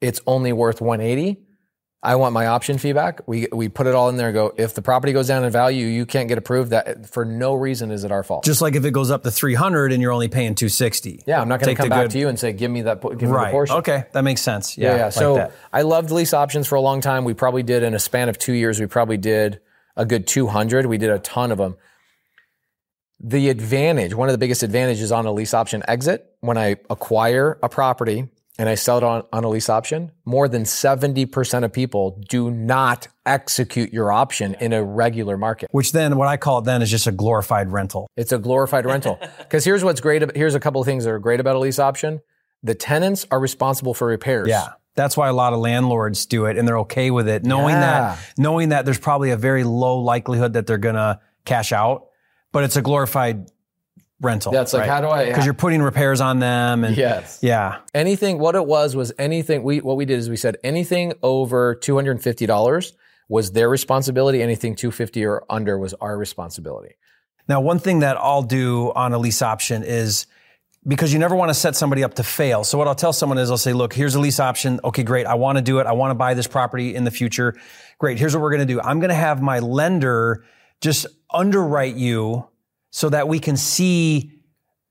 it's 0.00 0.20
only 0.26 0.52
worth 0.52 0.80
180. 0.80 1.38
I 2.04 2.16
want 2.16 2.32
my 2.32 2.46
option 2.48 2.78
feedback. 2.78 3.20
We 3.26 3.46
we 3.52 3.68
put 3.68 3.86
it 3.86 3.94
all 3.94 4.08
in 4.08 4.16
there 4.16 4.28
and 4.28 4.34
go, 4.34 4.52
if 4.56 4.74
the 4.74 4.82
property 4.82 5.12
goes 5.12 5.28
down 5.28 5.44
in 5.44 5.52
value, 5.52 5.86
you 5.86 6.04
can't 6.04 6.28
get 6.28 6.36
approved. 6.36 6.70
That 6.70 7.06
for 7.08 7.24
no 7.24 7.54
reason 7.54 7.92
is 7.92 8.02
it 8.02 8.10
our 8.10 8.24
fault. 8.24 8.44
Just 8.44 8.60
like 8.60 8.74
if 8.74 8.84
it 8.84 8.90
goes 8.90 9.10
up 9.12 9.22
to 9.22 9.30
300 9.30 9.92
and 9.92 10.02
you're 10.02 10.10
only 10.10 10.26
paying 10.26 10.56
260. 10.56 11.22
yeah, 11.26 11.40
I'm 11.40 11.48
not 11.48 11.60
going 11.60 11.76
to 11.76 11.80
come 11.80 11.88
back 11.88 12.04
good- 12.06 12.10
to 12.12 12.18
you 12.18 12.28
and 12.28 12.36
say, 12.38 12.52
give 12.52 12.72
me 12.72 12.82
that, 12.82 13.00
give 13.02 13.20
me 13.22 13.26
the 13.28 13.32
Right. 13.32 13.52
portion. 13.52 13.76
Okay. 13.76 14.04
That 14.12 14.22
makes 14.24 14.40
sense. 14.40 14.76
Yeah, 14.76 14.88
Yeah. 14.90 14.96
yeah. 14.96 15.04
like 15.04 15.12
so 15.12 15.34
that. 15.36 15.52
I 15.72 15.82
loved 15.82 16.10
lease 16.10 16.34
options 16.34 16.66
for 16.66 16.74
a 16.74 16.80
long 16.80 17.00
time. 17.00 17.24
We 17.24 17.34
probably 17.34 17.62
did 17.62 17.84
in 17.84 17.94
a 17.94 18.00
span 18.00 18.28
of 18.28 18.36
two 18.36 18.52
years. 18.52 18.80
We 18.80 18.86
probably 18.86 19.16
did 19.16 19.60
a 19.96 20.04
good 20.04 20.26
200. 20.26 20.86
We 20.86 20.98
did 20.98 21.10
a 21.10 21.20
ton 21.20 21.52
of 21.52 21.58
them. 21.58 21.76
The 23.20 23.48
advantage, 23.50 24.12
one 24.14 24.28
of 24.28 24.32
the 24.32 24.38
biggest 24.38 24.64
advantages 24.64 25.12
on 25.12 25.26
a 25.26 25.32
lease 25.32 25.54
option 25.54 25.84
exit, 25.86 26.26
when 26.40 26.58
I 26.58 26.78
acquire 26.90 27.58
a 27.62 27.68
property 27.68 28.28
and 28.58 28.68
I 28.68 28.74
sell 28.74 28.98
it 28.98 29.02
on, 29.04 29.22
on 29.32 29.44
a 29.44 29.48
lease 29.48 29.68
option, 29.70 30.12
more 30.24 30.46
than 30.48 30.64
70% 30.64 31.64
of 31.64 31.72
people 31.72 32.20
do 32.28 32.50
not 32.50 33.08
execute 33.24 33.92
your 33.92 34.12
option 34.12 34.54
in 34.60 34.72
a 34.72 34.82
regular 34.84 35.36
market. 35.38 35.68
Which 35.72 35.92
then, 35.92 36.16
what 36.16 36.28
I 36.28 36.36
call 36.36 36.58
it 36.58 36.64
then 36.64 36.82
is 36.82 36.90
just 36.90 37.06
a 37.06 37.12
glorified 37.12 37.70
rental. 37.70 38.08
It's 38.16 38.32
a 38.32 38.38
glorified 38.38 38.84
rental. 38.84 39.18
Because 39.38 39.64
here's 39.64 39.84
what's 39.84 40.00
great. 40.00 40.22
ab- 40.22 40.34
Here's 40.36 40.54
a 40.54 40.60
couple 40.60 40.80
of 40.80 40.86
things 40.86 41.04
that 41.04 41.10
are 41.10 41.18
great 41.18 41.40
about 41.40 41.56
a 41.56 41.58
lease 41.58 41.78
option. 41.78 42.20
The 42.62 42.74
tenants 42.74 43.26
are 43.30 43.38
responsible 43.40 43.92
for 43.94 44.06
repairs. 44.06 44.48
Yeah. 44.48 44.68
That's 44.94 45.16
why 45.16 45.28
a 45.28 45.32
lot 45.32 45.52
of 45.54 45.58
landlords 45.58 46.26
do 46.26 46.44
it 46.46 46.58
and 46.58 46.68
they're 46.68 46.78
okay 46.80 47.10
with 47.10 47.26
it, 47.28 47.44
knowing 47.44 47.74
Yeah. 47.74 47.80
that 48.16 48.18
knowing 48.38 48.68
that 48.70 48.84
there's 48.84 48.98
probably 48.98 49.30
a 49.30 49.36
very 49.36 49.64
low 49.64 49.98
likelihood 50.00 50.52
that 50.52 50.66
they're 50.66 50.76
gonna 50.78 51.20
cash 51.46 51.72
out, 51.72 52.08
but 52.52 52.64
it's 52.64 52.76
a 52.76 52.82
glorified 52.82 53.50
rental. 54.22 54.54
Yeah, 54.54 54.62
it's 54.62 54.72
like, 54.72 54.88
how 54.88 55.00
do 55.00 55.08
I- 55.08 55.26
Because 55.26 55.44
you're 55.44 55.52
putting 55.54 55.82
repairs 55.82 56.20
on 56.20 56.38
them 56.38 56.84
and 56.84 56.96
Yes. 56.96 57.38
yeah. 57.42 57.78
anything 57.94 58.38
what 58.38 58.54
it 58.54 58.64
was 58.66 58.94
was 58.96 59.12
anything 59.18 59.62
we 59.62 59.80
what 59.80 59.96
we 59.96 60.04
did 60.04 60.18
is 60.18 60.30
we 60.30 60.36
said 60.36 60.56
anything 60.64 61.12
over 61.22 61.74
$250 61.74 62.92
was 63.28 63.52
their 63.52 63.68
responsibility 63.68 64.42
anything 64.42 64.74
250 64.74 65.24
or 65.24 65.42
under 65.50 65.78
was 65.78 65.94
our 65.94 66.16
responsibility 66.16 66.94
Now, 67.48 67.60
one 67.60 67.78
thing 67.80 68.00
that 68.00 68.16
I'll 68.16 68.42
do 68.44 68.92
on 68.94 69.12
a 69.12 69.18
lease 69.18 69.42
option 69.42 69.82
is 69.82 70.26
because 70.86 71.12
you 71.12 71.18
never 71.18 71.34
want 71.36 71.48
to 71.50 71.54
set 71.54 71.76
somebody 71.76 72.02
up 72.04 72.14
to 72.14 72.22
fail. 72.24 72.64
So 72.64 72.76
what 72.78 72.88
I'll 72.88 72.94
tell 72.96 73.12
someone 73.12 73.38
is 73.38 73.50
I'll 73.52 73.56
say, 73.56 73.72
look, 73.72 73.92
here's 73.92 74.14
a 74.16 74.20
lease 74.20 74.40
option. 74.40 74.80
Okay, 74.84 75.04
great. 75.04 75.26
I 75.26 75.34
want 75.34 75.56
to 75.58 75.62
do 75.62 75.78
it. 75.78 75.86
I 75.86 75.92
want 75.92 76.10
to 76.10 76.14
buy 76.16 76.34
this 76.34 76.46
property 76.48 76.94
in 76.96 77.04
the 77.04 77.10
future. 77.12 77.54
Great. 77.98 78.18
Here's 78.18 78.34
what 78.34 78.42
we're 78.42 78.50
going 78.50 78.66
to 78.66 78.72
do. 78.74 78.80
I'm 78.80 78.98
going 78.98 79.10
to 79.10 79.14
have 79.14 79.40
my 79.40 79.60
lender 79.60 80.44
just 80.80 81.06
underwrite 81.32 81.94
you 81.94 82.48
so 82.92 83.08
that 83.08 83.26
we 83.26 83.40
can 83.40 83.56
see 83.56 84.30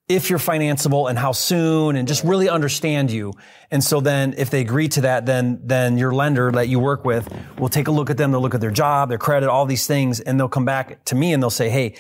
if 0.10 0.30
you're 0.30 0.40
financeable 0.40 1.10
and 1.10 1.18
how 1.18 1.32
soon 1.32 1.96
and 1.96 2.08
just 2.08 2.24
really 2.26 2.50
understand 2.50 3.10
you. 3.10 3.32
And 3.70 3.82
so 3.82 4.02
then 4.02 4.34
if 4.38 4.50
they 4.50 4.60
agree 4.60 4.90
to 4.90 5.02
that, 5.02 5.26
then, 5.26 5.62
then 5.64 5.98
your 5.98 6.12
lender 6.12 6.52
that 6.52 6.68
you 6.68 6.80
work 6.80 7.06
with 7.06 7.34
will 7.58 7.70
take 7.70 7.88
a 7.88 7.92
look 7.92 8.10
at 8.10 8.18
them. 8.18 8.32
They'll 8.32 8.42
look 8.42 8.56
at 8.56 8.60
their 8.60 8.72
job, 8.72 9.08
their 9.08 9.18
credit, 9.18 9.50
all 9.50 9.66
these 9.66 9.88
things, 9.88 10.20
and 10.20 10.38
they'll 10.38 10.50
come 10.50 10.66
back 10.66 11.06
to 11.06 11.16
me 11.16 11.32
and 11.32 11.42
they'll 11.42 11.50
say, 11.50 11.70
Hey, 11.70 11.96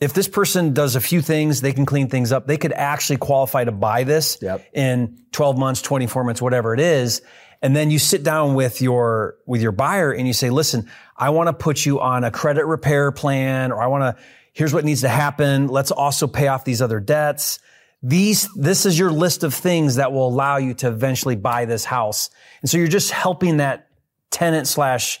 if 0.00 0.12
this 0.14 0.26
person 0.26 0.74
does 0.74 0.96
a 0.96 1.00
few 1.00 1.20
things, 1.22 1.60
they 1.60 1.72
can 1.72 1.86
clean 1.86 2.08
things 2.08 2.32
up. 2.32 2.48
They 2.48 2.56
could 2.56 2.72
actually 2.72 3.18
qualify 3.18 3.62
to 3.62 3.70
buy 3.72 4.02
this 4.02 4.38
Yep. 4.42 4.66
in 4.72 5.18
12 5.30 5.56
months, 5.56 5.82
24 5.82 6.24
months, 6.24 6.42
whatever 6.42 6.74
it 6.74 6.80
is. 6.80 7.22
And 7.60 7.76
then 7.76 7.92
you 7.92 8.00
sit 8.00 8.24
down 8.24 8.54
with 8.54 8.82
your, 8.82 9.36
with 9.46 9.62
your 9.62 9.70
buyer 9.70 10.10
and 10.10 10.26
you 10.26 10.32
say, 10.32 10.50
listen, 10.50 10.90
I 11.16 11.30
want 11.30 11.46
to 11.46 11.52
put 11.52 11.86
you 11.86 12.00
on 12.00 12.24
a 12.24 12.32
credit 12.32 12.66
repair 12.66 13.12
plan 13.12 13.70
or 13.70 13.80
I 13.80 13.86
want 13.86 14.16
to, 14.16 14.22
here's 14.52 14.72
what 14.72 14.84
needs 14.84 15.00
to 15.00 15.08
happen. 15.08 15.68
Let's 15.68 15.90
also 15.90 16.26
pay 16.26 16.48
off 16.48 16.64
these 16.64 16.82
other 16.82 17.00
debts. 17.00 17.58
These, 18.02 18.52
this 18.54 18.84
is 18.84 18.98
your 18.98 19.10
list 19.10 19.44
of 19.44 19.54
things 19.54 19.96
that 19.96 20.12
will 20.12 20.26
allow 20.26 20.56
you 20.56 20.74
to 20.74 20.88
eventually 20.88 21.36
buy 21.36 21.64
this 21.64 21.84
house. 21.84 22.30
And 22.60 22.68
so 22.70 22.78
you're 22.78 22.88
just 22.88 23.10
helping 23.10 23.58
that 23.58 23.88
tenant 24.30 24.66
slash 24.66 25.20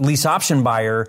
lease 0.00 0.24
option 0.24 0.62
buyer 0.62 1.06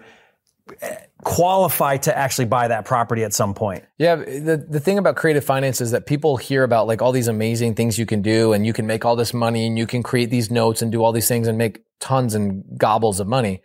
eh, 0.82 0.96
qualify 1.24 1.98
to 1.98 2.18
actually 2.18 2.46
buy 2.46 2.68
that 2.68 2.86
property 2.86 3.24
at 3.24 3.34
some 3.34 3.54
point. 3.54 3.86
Yeah, 3.98 4.16
the, 4.16 4.66
the 4.70 4.80
thing 4.80 4.98
about 4.98 5.16
creative 5.16 5.44
finance 5.44 5.80
is 5.80 5.92
that 5.92 6.06
people 6.06 6.38
hear 6.38 6.64
about 6.64 6.88
like 6.88 7.02
all 7.02 7.12
these 7.12 7.28
amazing 7.28 7.76
things 7.76 7.98
you 7.98 8.06
can 8.06 8.22
do 8.22 8.54
and 8.54 8.66
you 8.66 8.74
can 8.74 8.86
make 8.88 9.06
all 9.06 9.16
this 9.16 9.34
money 9.34 9.68
and 9.68 9.78
you 9.78 9.88
can 9.88 10.04
create 10.04 10.30
these 10.30 10.52
notes 10.52 10.82
and 10.82 10.92
do 10.92 11.04
all 11.04 11.12
these 11.12 11.28
things 11.28 11.48
and 11.48 11.58
make 11.58 11.84
tons 12.00 12.36
and 12.36 12.64
gobbles 12.78 13.20
of 13.20 13.28
money. 13.28 13.62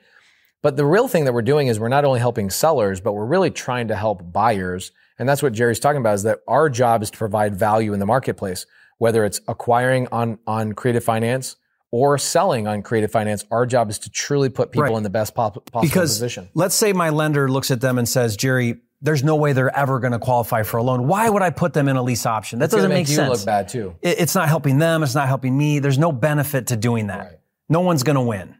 But 0.65 0.77
the 0.79 0.87
real 0.87 1.09
thing 1.09 1.27
that 1.27 1.35
we're 1.35 1.43
doing 1.43 1.67
is 1.69 1.79
we're 1.79 1.89
not 1.91 2.07
only 2.07 2.21
helping 2.21 2.49
sellers, 2.49 2.99
but 3.03 3.13
we're 3.13 3.27
really 3.27 3.51
trying 3.51 3.89
to 3.89 3.95
help 3.97 4.33
buyers. 4.33 4.93
And 5.19 5.29
that's 5.29 5.43
what 5.43 5.53
Jerry's 5.53 5.79
talking 5.79 6.01
about 6.01 6.15
is 6.15 6.23
that 6.23 6.41
our 6.49 6.71
job 6.71 7.03
is 7.03 7.11
to 7.11 7.19
provide 7.19 7.55
value 7.55 7.93
in 7.93 8.01
the 8.01 8.07
marketplace, 8.07 8.65
whether 8.97 9.27
it's 9.27 9.43
acquiring 9.47 10.09
on, 10.11 10.39
on 10.47 10.73
creative 10.73 11.05
finance 11.05 11.57
or 11.91 12.17
selling 12.17 12.67
on 12.67 12.81
creative 12.81 13.13
finance. 13.13 13.45
Our 13.51 13.67
job 13.67 13.91
is 13.91 13.99
to 14.01 14.11
truly 14.11 14.49
put 14.49 14.73
people 14.73 14.85
Right. 14.89 14.97
in 14.97 15.03
the 15.03 15.11
best 15.11 15.35
po- 15.35 15.51
possible 15.51 15.83
because 15.83 16.15
position. 16.15 16.49
let's 16.55 16.75
say 16.75 16.95
my 16.95 17.11
lender 17.11 17.47
looks 17.51 17.71
at 17.71 17.83
them 17.83 17.99
and 17.99 18.09
says, 18.09 18.35
Jerry, 18.35 18.81
there's 19.03 19.23
no 19.23 19.37
way 19.37 19.53
they're 19.53 19.77
ever 19.77 20.01
going 20.01 20.15
to 20.15 20.19
qualify 20.19 20.63
for 20.63 20.79
a 20.79 20.83
loan. 20.83 21.07
Why 21.07 21.29
would 21.29 21.43
I 21.43 21.51
put 21.51 21.75
them 21.75 21.89
in 21.89 21.97
a 21.97 22.03
lease 22.03 22.25
option? 22.25 22.59
That 22.61 22.65
It's 22.65 22.75
doesn't 22.75 22.89
make 22.89 23.07
you 23.11 23.17
sense. 23.17 23.29
look 23.29 23.45
bad 23.45 23.69
too. 23.69 23.97
It- 24.01 24.19
It's 24.19 24.35
not 24.35 24.49
helping 24.49 24.79
them. 24.79 25.03
It's 25.03 25.15
not 25.15 25.29
helping 25.29 25.57
me. 25.59 25.79
There's 25.79 25.99
no 25.99 26.11
benefit 26.11 26.69
to 26.69 26.77
doing 26.79 27.09
that. 27.09 27.19
Right. 27.19 27.39
No 27.69 27.81
one's 27.81 28.03
going 28.03 28.17
to 28.17 28.23
win. 28.23 28.57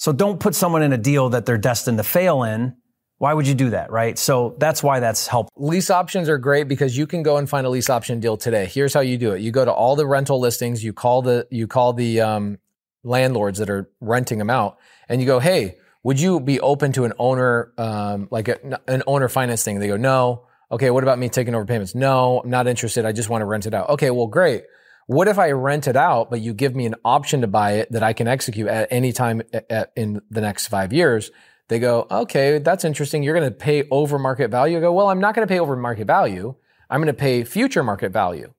So 0.00 0.12
don't 0.12 0.40
put 0.40 0.54
someone 0.54 0.82
in 0.82 0.94
a 0.94 0.98
deal 0.98 1.28
that 1.28 1.44
they're 1.44 1.58
destined 1.58 1.98
to 1.98 2.04
fail 2.04 2.42
in. 2.42 2.74
Why 3.18 3.34
would 3.34 3.46
you 3.46 3.52
do 3.52 3.68
that? 3.68 3.92
Right. 3.92 4.18
So 4.18 4.56
that's 4.58 4.82
why 4.82 4.98
that's 4.98 5.26
helpful. 5.26 5.52
Lease 5.62 5.90
options 5.90 6.26
are 6.30 6.38
great 6.38 6.68
because 6.68 6.96
you 6.96 7.06
can 7.06 7.22
go 7.22 7.36
and 7.36 7.46
find 7.46 7.66
a 7.66 7.68
lease 7.68 7.90
option 7.90 8.18
deal 8.18 8.38
today. 8.38 8.64
Here's 8.64 8.94
how 8.94 9.00
you 9.00 9.18
do 9.18 9.32
it. 9.32 9.42
You 9.42 9.50
go 9.50 9.62
to 9.62 9.70
all 9.70 9.96
the 9.96 10.06
rental 10.06 10.40
listings, 10.40 10.82
you 10.82 10.94
call 10.94 11.20
the 11.20 11.46
you 11.50 11.66
call 11.66 11.92
the 11.92 12.22
um, 12.22 12.58
landlords 13.04 13.58
that 13.58 13.68
are 13.68 13.90
renting 14.00 14.38
them 14.38 14.48
out, 14.48 14.78
and 15.10 15.20
you 15.20 15.26
go, 15.26 15.38
"Hey, 15.38 15.76
would 16.02 16.18
you 16.18 16.40
be 16.40 16.60
open 16.60 16.92
to 16.92 17.04
an 17.04 17.12
owner 17.18 17.74
um, 17.76 18.28
like 18.30 18.48
a, 18.48 18.80
an 18.88 19.02
owner 19.06 19.28
finance 19.28 19.62
thing?" 19.62 19.80
They 19.80 19.88
go, 19.88 19.98
"No." 19.98 20.46
Okay, 20.72 20.90
what 20.90 21.02
about 21.02 21.18
me 21.18 21.28
taking 21.28 21.54
over 21.54 21.66
payments? 21.66 21.94
No, 21.94 22.40
I'm 22.40 22.48
not 22.48 22.66
interested. 22.66 23.04
I 23.04 23.12
just 23.12 23.28
want 23.28 23.42
to 23.42 23.46
rent 23.46 23.66
it 23.66 23.74
out. 23.74 23.90
Okay, 23.90 24.10
well, 24.10 24.28
great. 24.28 24.62
What 25.06 25.28
if 25.28 25.38
I 25.38 25.50
rent 25.50 25.88
it 25.88 25.96
out, 25.96 26.30
but 26.30 26.40
you 26.40 26.54
give 26.54 26.74
me 26.76 26.86
an 26.86 26.94
option 27.04 27.40
to 27.40 27.46
buy 27.46 27.72
it 27.72 27.92
that 27.92 28.02
I 28.02 28.12
can 28.12 28.28
execute 28.28 28.68
at 28.68 28.88
any 28.90 29.12
time 29.12 29.42
at, 29.52 29.70
at- 29.70 29.92
in 29.96 30.22
the 30.30 30.40
next 30.40 30.68
five 30.68 30.92
years? 30.92 31.30
They 31.68 31.78
go, 31.78 32.06
okay, 32.10 32.58
that's 32.58 32.84
interesting. 32.84 33.22
You're 33.22 33.38
going 33.38 33.48
to 33.48 33.56
pay 33.56 33.86
over 33.90 34.18
market 34.18 34.50
value. 34.50 34.76
I 34.78 34.80
go, 34.80 34.92
well, 34.92 35.08
I'm 35.08 35.20
not 35.20 35.34
going 35.34 35.46
to 35.46 35.52
pay 35.52 35.60
over 35.60 35.76
market 35.76 36.06
value. 36.06 36.54
I'm 36.88 37.00
going 37.00 37.06
to 37.06 37.12
pay 37.14 37.44
future 37.44 37.84
market 37.84 38.12
value 38.12 38.52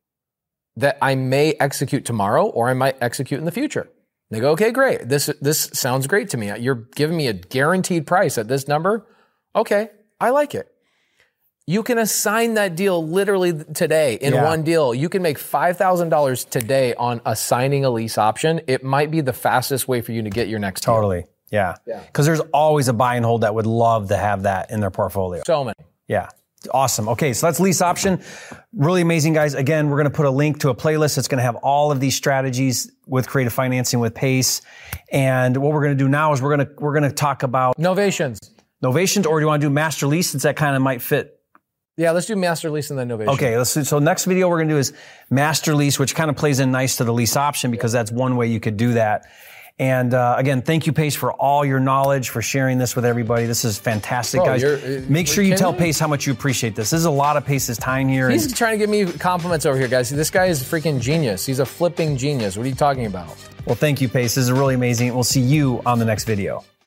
that 0.77 0.97
I 1.01 1.15
may 1.15 1.53
execute 1.59 2.05
tomorrow 2.05 2.45
or 2.45 2.69
I 2.69 2.73
might 2.73 2.95
execute 3.01 3.37
in 3.39 3.45
the 3.45 3.51
future. 3.51 3.89
They 4.29 4.39
go, 4.39 4.51
okay, 4.51 4.71
great. 4.71 5.09
This, 5.09 5.25
this 5.41 5.69
sounds 5.73 6.07
great 6.07 6.29
to 6.29 6.37
me. 6.37 6.57
You're 6.57 6.87
giving 6.95 7.17
me 7.17 7.27
a 7.27 7.33
guaranteed 7.33 8.07
price 8.07 8.37
at 8.37 8.47
this 8.47 8.65
number. 8.69 9.05
Okay. 9.53 9.89
I 10.21 10.29
like 10.29 10.55
it. 10.55 10.70
You 11.67 11.83
can 11.83 11.97
assign 11.99 12.55
that 12.55 12.75
deal 12.75 13.05
literally 13.05 13.53
today 13.53 14.15
in 14.15 14.33
Yeah. 14.33 14.43
one 14.43 14.63
deal. 14.63 14.93
You 14.93 15.09
can 15.09 15.21
make 15.21 15.37
$5,000 15.37 16.43
today 16.43 16.93
on 16.95 17.21
assigning 17.25 17.85
a 17.85 17.89
lease 17.89 18.17
option. 18.17 18.61
It 18.67 18.83
might 18.83 19.11
be 19.11 19.21
the 19.21 19.33
fastest 19.33 19.87
way 19.87 20.01
for 20.01 20.11
you 20.11 20.23
to 20.23 20.29
get 20.29 20.47
your 20.47 20.59
next 20.59 20.81
deal. 20.81 20.95
Totally. 20.95 21.25
Yeah. 21.51 21.75
Because 21.85 22.25
there's 22.25 22.39
always 22.53 22.87
a 22.87 22.93
buy 22.93 23.15
and 23.15 23.25
hold 23.25 23.41
that 23.41 23.53
would 23.53 23.67
love 23.67 24.09
to 24.09 24.17
have 24.17 24.43
that 24.43 24.71
in 24.71 24.79
their 24.79 24.89
portfolio. 24.89 25.43
So 25.45 25.63
many. 25.63 25.75
Yeah. 26.07 26.29
Awesome. 26.71 27.09
Okay, 27.09 27.33
so 27.33 27.47
that's 27.47 27.59
lease 27.59 27.81
option. 27.81 28.21
Really 28.71 29.01
amazing, 29.01 29.33
guys. 29.33 29.55
Again, 29.55 29.89
we're 29.89 29.97
going 29.97 30.05
to 30.11 30.15
put 30.15 30.27
a 30.27 30.31
link 30.31 30.59
to 30.59 30.69
a 30.69 30.75
playlist 30.75 31.15
that's 31.15 31.27
going 31.27 31.39
to 31.39 31.43
have 31.43 31.55
all 31.57 31.91
of 31.91 31.99
these 31.99 32.15
strategies 32.15 32.91
with 33.07 33.27
creative 33.27 33.51
financing 33.51 33.99
with 33.99 34.13
Pace. 34.13 34.61
And 35.11 35.57
what 35.57 35.73
we're 35.73 35.81
going 35.81 35.97
to 35.97 36.03
do 36.03 36.07
now 36.07 36.33
is 36.33 36.41
we're 36.41 36.55
going 36.55 36.67
to 36.67 36.73
we're 36.77 36.93
going 36.93 37.09
to 37.09 37.15
talk 37.15 37.41
about 37.41 37.77
Novations. 37.79 38.37
novations, 38.83 39.25
or 39.25 39.39
do 39.39 39.43
you 39.43 39.47
want 39.47 39.59
to 39.61 39.67
do 39.67 39.71
master 39.73 40.05
lease 40.05 40.29
since 40.29 40.43
that 40.43 40.55
kind 40.55 40.75
of 40.75 40.83
might 40.83 41.01
fit? 41.01 41.39
Yeah, 41.97 42.11
let's 42.11 42.25
do 42.25 42.35
master 42.35 42.69
lease 42.69 42.89
and 42.89 42.97
then 42.97 43.09
novation. 43.09 43.27
Okay, 43.33 43.57
let's 43.57 43.73
do, 43.73 43.83
so 43.83 43.99
next 43.99 44.25
video 44.25 44.47
we're 44.49 44.57
going 44.57 44.69
to 44.69 44.73
do 44.75 44.79
is 44.79 44.93
master 45.29 45.75
lease, 45.75 45.99
which 45.99 46.15
kind 46.15 46.29
of 46.29 46.35
plays 46.37 46.59
in 46.59 46.71
nice 46.71 46.97
to 46.97 47.03
the 47.03 47.11
lease 47.13 47.35
option 47.35 47.69
because 47.69 47.91
that's 47.91 48.11
one 48.11 48.37
way 48.37 48.47
you 48.47 48.59
could 48.59 48.77
do 48.77 48.93
that. 48.93 49.25
And 49.79 50.13
uh, 50.13 50.35
again, 50.37 50.61
thank 50.61 50.85
you, 50.85 50.93
Pace, 50.93 51.15
for 51.15 51.33
all 51.33 51.65
your 51.65 51.79
knowledge, 51.79 52.29
for 52.29 52.41
sharing 52.41 52.77
this 52.77 52.95
with 52.95 53.03
everybody. 53.03 53.45
This 53.45 53.65
is 53.65 53.79
fantastic, 53.79 54.39
Bro, 54.39 54.45
guys. 54.45 54.63
uh, 54.63 55.01
Make 55.09 55.27
sure 55.27 55.43
you 55.43 55.55
tell? 55.57 55.73
Pace 55.73 55.97
how 55.99 56.07
much 56.07 56.27
you 56.27 56.33
appreciate 56.33 56.75
this. 56.75 56.91
This 56.91 56.99
is 56.99 57.05
a 57.05 57.11
lot 57.11 57.35
of 57.35 57.45
Pace's 57.45 57.77
time 57.77 58.07
here. 58.07 58.25
and- 58.25 58.33
He's 58.33 58.51
trying 58.53 58.73
to 58.73 58.77
give 58.77 58.89
me 58.89 59.05
compliments 59.17 59.65
over 59.65 59.77
here, 59.77 59.87
guys. 59.87 60.09
This 60.09 60.29
guy 60.29 60.45
is 60.45 60.61
a 60.61 60.65
freaking 60.65 60.99
genius. 61.01 61.45
He's 61.45 61.59
a 61.59 61.65
flipping 61.65 62.15
genius. 62.15 62.57
What 62.57 62.65
are 62.65 62.69
you 62.69 62.75
talking 62.75 63.05
about? 63.05 63.35
Well, 63.65 63.75
thank 63.75 64.01
you, 64.01 64.07
Pace. 64.09 64.35
This 64.35 64.45
is 64.45 64.51
really 64.51 64.75
amazing. 64.75 65.13
We'll 65.13 65.23
see 65.23 65.41
you 65.41 65.81
on 65.85 65.99
the 65.99 66.05
next 66.05 66.25
video. 66.25 66.63